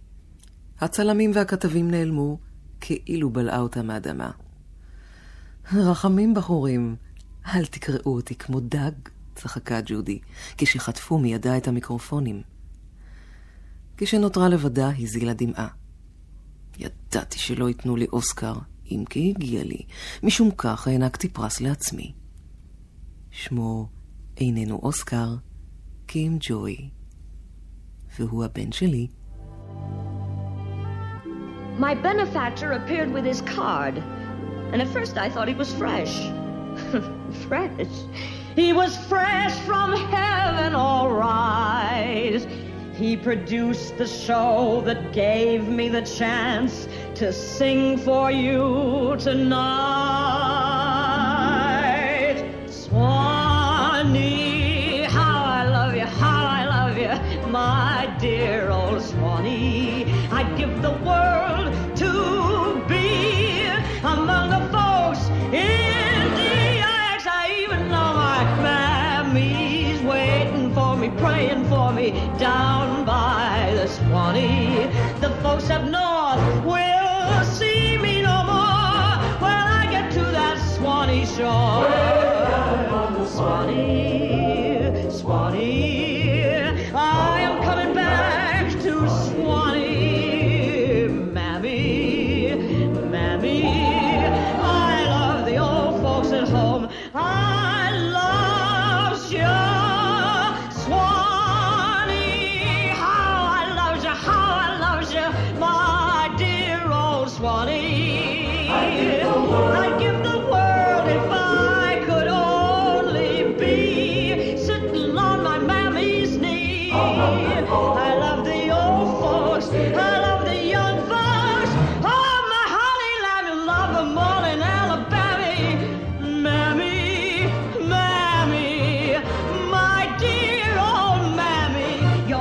הצלמים 0.80 1.30
והכתבים 1.34 1.90
נעלמו 1.90 2.38
כאילו 2.80 3.30
בלעה 3.30 3.60
אותם 3.60 3.90
האדמה. 3.90 4.30
רחמים 5.72 6.34
בחורים, 6.34 6.96
אל 7.46 7.66
תקראו 7.66 8.14
אותי 8.14 8.34
כמו 8.34 8.60
דג, 8.60 8.92
צחקה 9.34 9.80
ג'ודי, 9.84 10.18
כשחטפו 10.58 11.18
מידה 11.18 11.56
את 11.56 11.68
המיקרופונים. 11.68 12.51
כשנותרה 14.04 14.48
לבדה, 14.48 14.90
הזילה 14.98 15.34
דמעה. 15.34 15.68
ידעתי 16.78 17.38
שלא 17.38 17.68
ייתנו 17.68 17.96
לי 17.96 18.06
אוסקר, 18.12 18.54
אם 18.90 19.04
כי 19.10 19.34
הגיע 19.36 19.64
לי, 19.64 19.82
משום 20.22 20.50
כך 20.50 20.88
הענקתי 20.88 21.28
פרס 21.28 21.60
לעצמי. 21.60 22.12
שמו 23.30 23.88
איננו 24.36 24.80
אוסקר, 24.82 25.34
כי 26.08 26.26
אם 26.26 26.36
ג'וי. 26.40 26.90
והוא 28.18 28.44
הבן 28.44 28.72
שלי. 28.72 29.06
My 31.78 31.94
benefactor 31.94 32.72
appeared 32.72 33.12
with 33.12 33.24
his 33.24 33.40
card, 33.56 33.94
and 34.72 34.78
at 34.82 34.88
first 34.96 35.16
I 35.16 35.28
thought 35.32 35.48
he 35.48 35.54
was 35.54 35.72
fresh. 35.82 36.14
fresh? 37.48 37.94
He 38.56 38.72
was 38.72 38.92
fresh 39.12 39.54
from 39.68 39.88
heaven, 40.16 40.74
all 40.74 41.10
right. 41.10 42.42
He 42.94 43.16
produced 43.16 43.96
the 43.96 44.06
show 44.06 44.82
that 44.84 45.12
gave 45.12 45.66
me 45.68 45.88
the 45.88 46.02
chance 46.02 46.88
to 47.14 47.32
sing 47.32 47.96
for 47.98 48.30
you 48.30 49.16
tonight. 49.18 50.01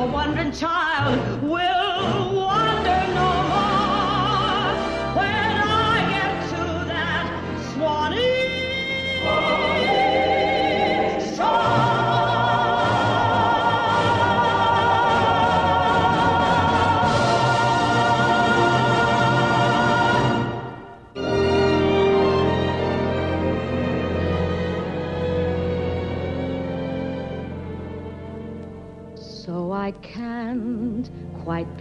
Wandering 0.06 0.52
child 0.52 1.42
will 1.44 2.36
wander 2.36 3.14
no 3.14 3.41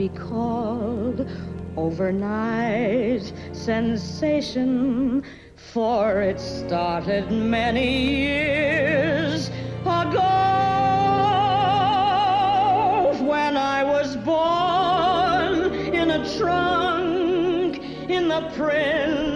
be 0.01 0.09
called 0.09 1.29
overnight 1.77 3.31
sensation, 3.53 5.23
for 5.55 6.23
it 6.23 6.41
started 6.41 7.31
many 7.31 8.17
years 8.17 9.51
ago 9.83 10.31
when 13.21 13.59
I 13.59 13.85
was 13.85 14.17
born 14.17 15.75
in 15.95 16.11
a 16.13 16.39
trunk 16.39 17.77
in 18.09 18.29
the 18.29 18.51
Princess 18.57 19.30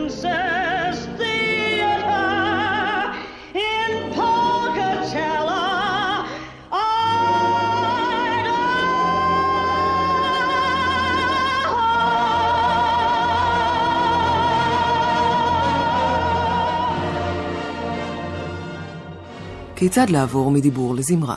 כיצד 19.84 20.10
לעבור 20.10 20.50
מדיבור 20.50 20.94
לזמרה? 20.94 21.36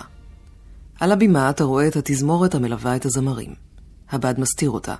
על 0.99 1.11
הבימה 1.11 1.49
אתה 1.49 1.63
רואה 1.63 1.87
את 1.87 1.95
התזמורת 1.95 2.55
המלווה 2.55 2.95
את 2.95 3.05
הזמרים. 3.05 3.53
הבד 4.09 4.39
מסתיר 4.39 4.69
אותה. 4.69 4.95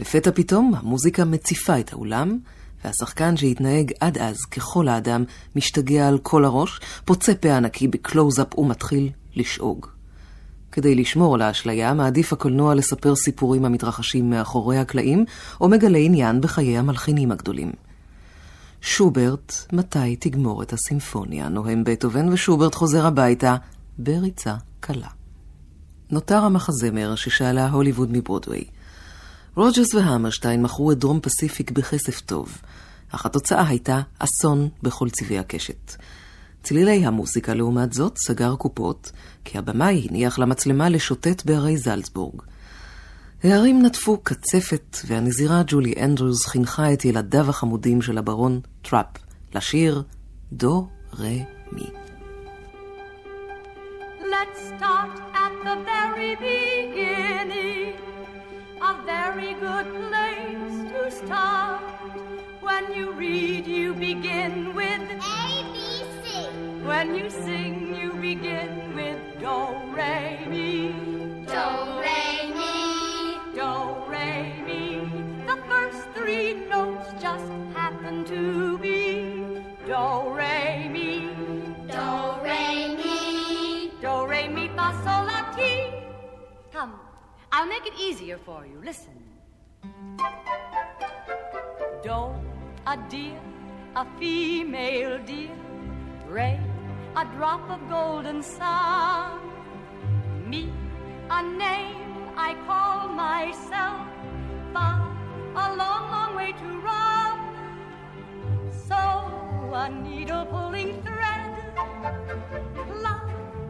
לפתע 0.00 0.30
פתאום 0.34 0.74
המוזיקה 0.74 1.24
מציפה 1.24 1.80
את 1.80 1.92
האולם, 1.92 2.38
והשחקן 2.84 3.36
שהתנהג 3.36 3.92
עד 4.00 4.18
אז 4.18 4.36
ככל 4.50 4.88
האדם 4.88 5.24
משתגע 5.56 6.08
על 6.08 6.18
כל 6.18 6.44
הראש, 6.44 6.80
פוצה 7.04 7.34
פה 7.34 7.56
ענקי 7.56 7.88
בקלוז-אפ 7.88 8.58
ומתחיל 8.58 9.10
לשאוג. 9.36 9.86
כדי 10.72 10.94
לשמור 10.94 11.34
על 11.34 11.42
האשליה, 11.42 11.94
מעדיף 11.94 12.32
הקולנוע 12.32 12.74
לספר 12.74 13.16
סיפורים 13.16 13.64
המתרחשים 13.64 14.30
מאחורי 14.30 14.78
הקלעים, 14.78 15.24
או 15.60 15.68
מגלה 15.68 15.98
עניין 15.98 16.40
בחיי 16.40 16.78
המלחינים 16.78 17.32
הגדולים. 17.32 17.85
שוברט, 18.86 19.52
מתי 19.72 20.16
תגמור 20.16 20.62
את 20.62 20.72
הסימפוניה? 20.72 21.48
נוהם 21.48 21.84
בטהובן, 21.84 22.32
ושוברט 22.32 22.74
חוזר 22.74 23.06
הביתה 23.06 23.56
בריצה 23.98 24.54
קלה. 24.80 25.08
נותר 26.10 26.38
המחזמר 26.38 27.14
ששאלה 27.14 27.68
הוליווד 27.68 28.08
מברודוויי. 28.12 28.64
רוג'רס 29.56 29.94
והמרשטיין 29.94 30.62
מכרו 30.62 30.92
את 30.92 30.98
דרום 30.98 31.20
פסיפיק 31.20 31.70
בכסף 31.70 32.20
טוב, 32.20 32.58
אך 33.10 33.26
התוצאה 33.26 33.68
הייתה 33.68 34.00
אסון 34.18 34.68
בכל 34.82 35.10
צבעי 35.10 35.38
הקשת. 35.38 35.96
צלילי 36.62 37.06
המוזיקה, 37.06 37.54
לעומת 37.54 37.92
זאת, 37.92 38.18
שבר 38.18 38.56
קופות, 38.56 39.12
כי 39.44 39.58
הבמאי 39.58 40.06
הניח 40.10 40.38
למצלמה 40.38 40.88
לשוטט 40.88 41.44
בהרי 41.44 41.76
זלצבורג. 41.76 42.42
ההרים 43.44 43.82
נטפו 43.82 44.18
קצפת, 44.22 44.96
והנזירה 45.06 45.62
ג'ולי 45.66 45.94
אנדרוס 46.04 46.46
חינכה 46.46 46.92
את 46.92 47.04
ילדיו 47.04 47.50
החמודים 47.50 48.02
של 48.02 48.18
הברון 48.18 48.60
טראפ 48.82 49.06
לשיר 49.54 50.02
דו, 50.52 50.88
רה, 51.18 51.28
מי. 51.72 51.86
Let's 54.20 54.60
start 54.72 55.14
at 55.44 55.54
the 55.66 55.76
very 55.92 56.32
beginning. 56.48 57.94
A 58.90 58.92
very 59.14 59.52
good 59.66 59.88
place 60.08 60.76
to 60.92 61.00
start. 61.20 61.82
When 62.66 62.84
you 62.96 63.06
read, 63.24 63.64
you 63.66 63.88
begin 63.94 64.54
with 64.78 65.04
A, 65.38 65.44
B, 65.72 65.76
C. 66.20 66.24
When 66.90 67.08
you 67.18 67.28
sing, 67.44 67.74
you 68.00 68.10
begin 68.28 68.70
with 68.98 69.20
Do, 69.42 69.56
Re, 69.96 70.18
Mi. 70.52 70.72
Do, 71.52 71.66
Re, 72.04 72.24
Mi. 72.54 72.55
Do, 73.56 73.96
Re, 74.06 74.52
Mi. 74.66 75.00
The 75.46 75.56
first 75.66 76.06
three 76.14 76.52
notes 76.68 77.08
just 77.18 77.50
happen 77.72 78.22
to 78.26 78.76
be 78.76 79.62
Do, 79.86 80.28
Re, 80.36 80.90
Mi. 80.92 81.30
Do, 81.88 82.08
Re, 82.44 82.94
Mi. 82.98 83.92
Do, 84.02 84.26
Re, 84.26 84.48
Mi, 84.48 84.68
Fa, 84.76 84.92
Sol, 85.02 85.24
La, 85.24 85.40
Ti. 85.56 85.90
Come, 86.70 87.00
I'll 87.50 87.66
make 87.66 87.86
it 87.86 87.94
easier 87.98 88.36
for 88.36 88.66
you. 88.66 88.78
Listen. 88.84 89.16
Do, 92.02 92.34
a 92.86 92.98
deer, 93.08 93.40
a 93.94 94.04
female 94.18 95.18
deer. 95.24 95.56
Ray, 96.28 96.60
a 97.16 97.24
drop 97.36 97.70
of 97.70 97.80
golden 97.88 98.42
sun. 98.42 99.40
Me, 100.46 100.70
a 101.30 101.42
name 101.42 102.05
I 102.38 102.54
call 102.66 103.08
myself. 103.08 104.06
Fa, 104.72 105.00
a 105.54 105.74
long, 105.74 106.10
long 106.10 106.36
way 106.36 106.52
to 106.52 106.68
run. 106.84 107.38
So, 108.70 108.94
a 109.72 109.88
needle 109.88 110.44
pulling 110.44 111.02
thread. 111.02 111.50
La, 113.02 113.20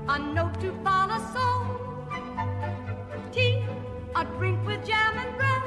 a 0.09 0.19
note 0.19 0.61
to 0.61 0.73
follow. 0.83 1.19
So, 1.33 1.47
tea, 3.33 3.65
a 4.17 4.25
drink 4.37 4.67
with 4.67 4.85
jam 4.85 5.17
and 5.17 5.37
bread 5.37 5.63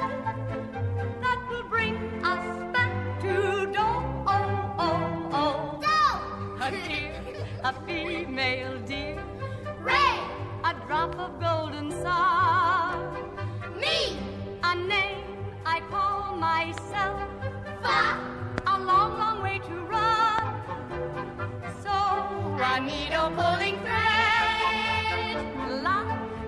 that 1.22 1.46
will 1.50 1.64
bring 1.70 1.96
us 2.22 2.72
back 2.74 3.20
to 3.22 3.66
do. 3.72 3.86
Oh, 4.26 4.74
oh, 4.78 5.30
oh. 5.32 5.78
Do. 5.80 6.64
A 6.64 6.70
deer, 6.70 7.12
a 7.64 7.72
female 7.86 8.78
deer. 8.80 9.24
Ray, 9.80 10.20
a 10.64 10.74
drop 10.86 11.18
of 11.18 11.40
golden 11.40 11.90
sun. 11.90 12.39
I 22.90 22.92
need 22.92 23.12
a 23.12 23.30
pulling 23.30 23.78
thread. 23.86 25.36
La, 25.84 25.98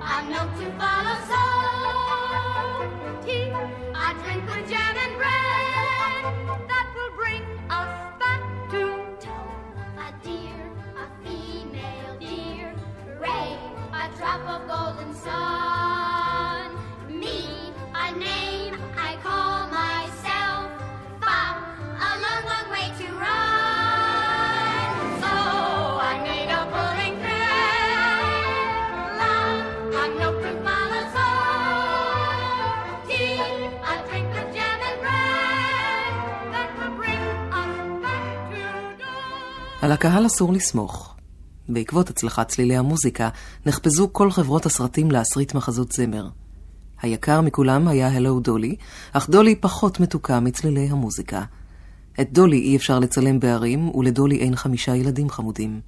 a 0.02 0.24
note 0.28 0.54
to 0.58 0.66
follow. 0.76 1.16
So 1.30 1.42
tea, 3.24 3.50
a 3.94 4.14
drink 4.24 4.44
with 4.50 4.68
jam 4.68 4.96
and 5.04 5.14
bread 5.16 6.24
that 6.68 6.86
will 6.96 7.14
bring 7.14 7.44
us 7.70 7.94
back 8.18 8.42
to 8.70 8.82
A 9.98 10.12
deer, 10.24 10.62
a 10.96 11.06
female 11.22 12.16
deer. 12.18 12.74
Ray, 13.20 13.56
a 13.92 14.08
drop 14.16 14.42
of 14.48 14.66
golden 14.66 15.14
sun. 15.14 15.91
על 39.82 39.92
הקהל 39.92 40.26
אסור 40.26 40.52
לסמוך. 40.52 41.14
בעקבות 41.68 42.10
הצלחת 42.10 42.48
צלילי 42.48 42.76
המוזיקה, 42.76 43.28
נחפזו 43.66 44.08
כל 44.12 44.30
חברות 44.30 44.66
הסרטים 44.66 45.10
להסריט 45.10 45.54
מחזות 45.54 45.92
זמר. 45.92 46.28
היקר 47.02 47.40
מכולם 47.40 47.88
היה 47.88 48.08
הלו 48.08 48.40
דולי, 48.40 48.76
אך 49.12 49.30
דולי 49.30 49.56
פחות 49.56 50.00
מתוקה 50.00 50.40
מצלילי 50.40 50.88
המוזיקה. 50.90 51.42
את 52.20 52.32
דולי 52.32 52.60
אי 52.60 52.76
אפשר 52.76 52.98
לצלם 52.98 53.40
בהרים, 53.40 53.94
ולדולי 53.94 54.38
אין 54.38 54.56
חמישה 54.56 54.96
ילדים 54.96 55.30
חמודים. 55.30 55.80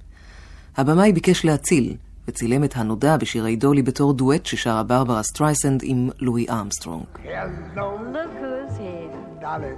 הבמאי 0.77 1.13
ביקש 1.13 1.45
להציל, 1.45 1.95
וצילם 2.27 2.63
את 2.63 2.75
הנודע 2.75 3.17
בשירי 3.17 3.55
דולי 3.55 3.81
בתור 3.81 4.13
דואט 4.13 4.45
ששרה 4.45 4.83
ברברה 4.83 5.23
סטרייסנד 5.23 5.81
עם 5.83 6.09
לואי 6.19 6.45
ארמסטרונג. 6.49 7.05
Hello, 7.15 7.99
Look 8.13 8.31
who's 8.41 8.77
here. 8.77 9.41
Dolly. 9.41 9.75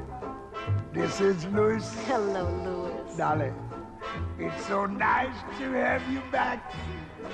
This 0.94 1.22
is 1.22 1.46
Louis. 1.56 1.86
Hello, 2.08 2.44
Louis. 2.66 3.18
Dolly. 3.18 3.67
It's 4.40 4.66
so 4.66 4.86
nice 4.86 5.36
to 5.60 5.72
have 5.72 6.02
you 6.12 6.22
back 6.32 6.74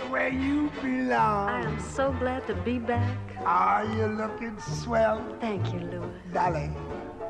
where 0.09 0.29
you 0.29 0.71
belong. 0.81 1.49
I 1.49 1.61
am 1.61 1.79
so 1.79 2.11
glad 2.13 2.47
to 2.47 2.55
be 2.55 2.79
back. 2.79 3.17
Are 3.45 3.85
you 3.85 4.07
looking 4.07 4.57
swell? 4.59 5.21
Thank 5.39 5.73
you, 5.73 5.79
Louis. 5.79 6.09
Dolly, 6.33 6.71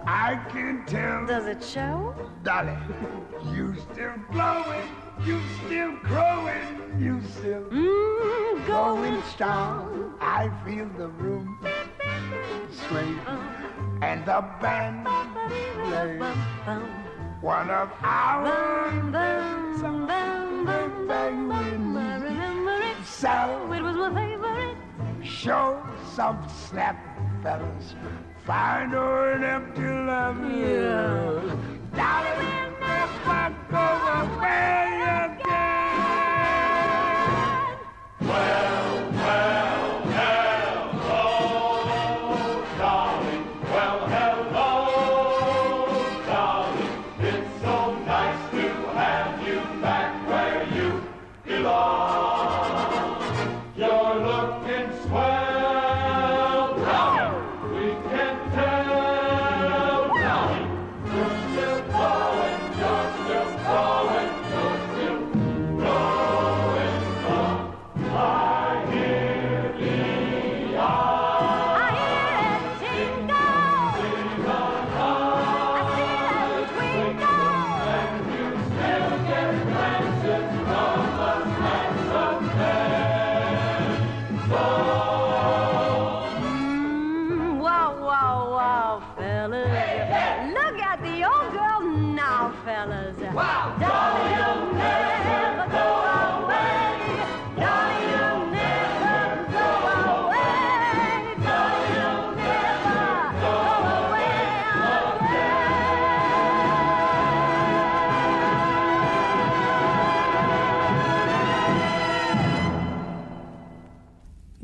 I 0.06 0.36
can 0.50 0.86
tell. 0.86 1.26
Does 1.26 1.48
it 1.48 1.64
show? 1.64 2.16
Dolly, 2.44 2.78
you 3.54 3.76
still 3.92 4.14
glowing, 4.32 4.88
you 5.26 5.42
still 5.66 5.96
growing, 6.04 6.98
you 7.00 7.22
still 7.38 7.64
mm, 7.64 8.68
going 8.68 9.22
strong. 9.24 10.16
I 10.22 10.52
feel 10.66 10.88
the 10.98 11.08
room 11.08 11.60
sway 12.72 13.16
and 14.02 14.26
the 14.26 14.46
band 14.62 15.08
play 15.86 16.20
one 17.44 17.70
of 17.70 17.92
our 18.02 18.92
bang 21.08 21.48
with 21.50 21.80
me. 21.80 22.94
so. 23.04 23.70
It 23.74 23.82
was 23.82 23.96
my 23.98 24.14
favorite. 24.16 24.78
Show 25.22 25.84
some 26.16 26.48
snap, 26.48 26.98
fellas. 27.44 27.96
Find 28.46 28.94
her 28.94 29.34
an 29.34 29.44
empty 29.44 29.82
love. 29.82 30.38
Yeah. 30.52 31.42
Dolly 31.98 32.32
will 32.40 32.72
never 32.80 33.56
go 33.70 33.88
away 34.22 34.88
again. 35.26 35.84
Well, 38.22 38.73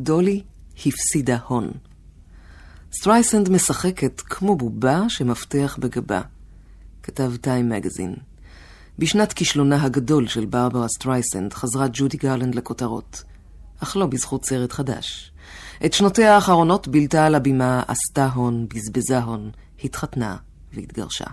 דולי 0.09 0.43
הפסידה 0.85 1.37
הון. 1.47 1.71
סטרייסנד 2.93 3.49
משחקת 3.49 4.21
כמו 4.21 4.55
בובה 4.55 5.09
שמפתח 5.09 5.77
בגבה. 5.79 6.21
כתב 7.03 7.31
טיים 7.41 7.69
מגזין. 7.69 8.15
בשנת 8.99 9.33
כישלונה 9.33 9.83
הגדול 9.83 10.27
של 10.27 10.45
ברברה 10.45 10.87
סטרייסנד 10.87 11.53
חזרה 11.53 11.87
ג'ודי 11.93 12.17
גרלנד 12.17 12.55
לכותרות, 12.55 13.23
אך 13.83 13.97
לא 13.97 14.05
בזכות 14.05 14.45
סרט 14.45 14.71
חדש. 14.71 15.31
את 15.85 15.93
שנותיה 15.93 16.35
האחרונות 16.35 16.87
בילתה 16.87 17.25
על 17.25 17.35
הבימה, 17.35 17.83
עשתה 17.87 18.27
הון, 18.27 18.67
בזבזה 18.73 19.19
הון, 19.19 19.51
התחתנה 19.83 20.37
והתגרשה. 20.73 21.27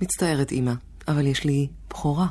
מצטערת, 0.00 0.52
אמא, 0.52 0.72
אבל 1.08 1.26
יש 1.26 1.44
לי 1.44 1.68
בכורה, 1.90 2.26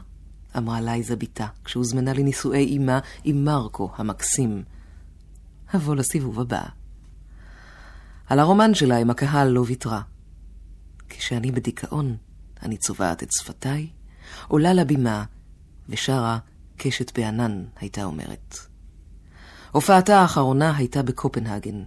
אמרה 0.57 0.81
לייזה 0.81 1.15
בתה, 1.15 1.47
כשהוזמנה 1.65 2.13
לנישואי 2.13 2.77
אמה 2.77 2.99
עם 3.23 3.45
מרקו 3.45 3.89
המקסים. 3.95 4.74
הבוא 5.73 5.95
לסיבוב 5.95 6.39
הבא. 6.39 6.63
על 8.27 8.39
הרומן 8.39 8.73
שלה 8.73 8.97
עם 8.97 9.09
הקהל 9.09 9.47
לא 9.47 9.63
ויתרה. 9.67 10.01
כשאני 11.09 11.51
בדיכאון, 11.51 12.17
אני 12.61 12.77
צובעת 12.77 13.23
את 13.23 13.29
שפתיי, 13.31 13.87
עולה 14.47 14.73
לבימה 14.73 15.23
ושרה 15.89 16.37
קשת 16.77 17.17
בענן, 17.17 17.63
הייתה 17.79 18.03
אומרת. 18.03 18.57
הופעתה 19.71 20.19
האחרונה 20.19 20.77
הייתה 20.77 21.03
בקופנהגן. 21.03 21.83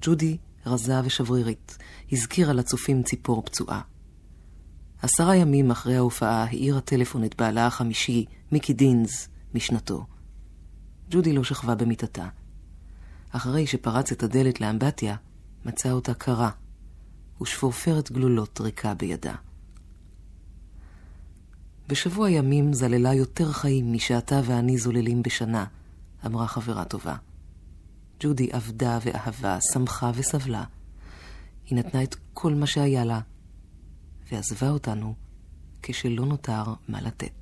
ג'ודי, 0.00 0.36
רזה 0.66 1.00
ושברירית, 1.04 1.78
הזכירה 2.12 2.52
לצופים 2.52 3.02
ציפור 3.02 3.42
פצועה. 3.42 3.80
עשרה 5.02 5.36
ימים 5.36 5.70
אחרי 5.70 5.96
ההופעה 5.96 6.44
העירה 6.44 6.80
טלפון 6.80 7.24
את 7.24 7.34
בעלה 7.36 7.66
החמישי, 7.66 8.24
מיקי 8.52 8.72
דינס, 8.72 9.28
משנתו. 9.54 10.06
ג'ודי 11.10 11.32
לא 11.32 11.44
שכבה 11.44 11.74
במיטתה. 11.74 12.28
אחרי 13.32 13.66
שפרץ 13.66 14.12
את 14.12 14.22
הדלת 14.22 14.60
לאמבטיה, 14.60 15.16
מצא 15.64 15.90
אותה 15.90 16.14
קרה, 16.14 16.50
ושפורפרת 17.40 18.12
גלולות 18.12 18.60
ריקה 18.60 18.94
בידה. 18.94 19.34
בשבוע 21.88 22.30
ימים 22.30 22.72
זללה 22.72 23.14
יותר 23.14 23.52
חיים 23.52 23.92
משאתה 23.92 24.40
ואני 24.44 24.78
זוללים 24.78 25.22
בשנה, 25.22 25.64
אמרה 26.26 26.46
חברה 26.46 26.84
טובה. 26.84 27.16
ג'ודי 28.20 28.48
עבדה 28.52 28.98
ואהבה, 29.04 29.58
שמחה 29.72 30.10
וסבלה. 30.14 30.64
היא 31.66 31.78
נתנה 31.78 32.02
את 32.02 32.16
כל 32.32 32.54
מה 32.54 32.66
שהיה 32.66 33.04
לה, 33.04 33.20
ועזבה 34.32 34.70
אותנו 34.70 35.14
כשלא 35.82 36.26
נותר 36.26 36.64
מה 36.88 37.00
לתת. 37.00 37.41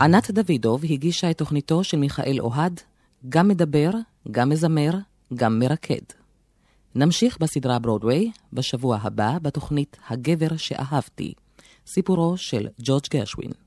ענת 0.00 0.30
דוידוב 0.30 0.84
הגישה 0.84 1.30
את 1.30 1.38
תוכניתו 1.38 1.84
של 1.84 1.96
מיכאל 1.96 2.36
אוהד, 2.40 2.80
גם 3.28 3.48
מדבר, 3.48 3.90
גם 4.30 4.48
מזמר, 4.48 4.90
גם 5.34 5.58
מרקד. 5.58 6.02
נמשיך 6.94 7.38
בסדרה 7.38 7.78
ברודוויי 7.78 8.30
בשבוע 8.52 8.98
הבא 9.02 9.38
בתוכנית 9.42 9.96
הגבר 10.08 10.56
שאהבתי, 10.56 11.32
סיפורו 11.86 12.36
של 12.36 12.68
ג'ורג' 12.78 13.02
גרשווין. 13.10 13.65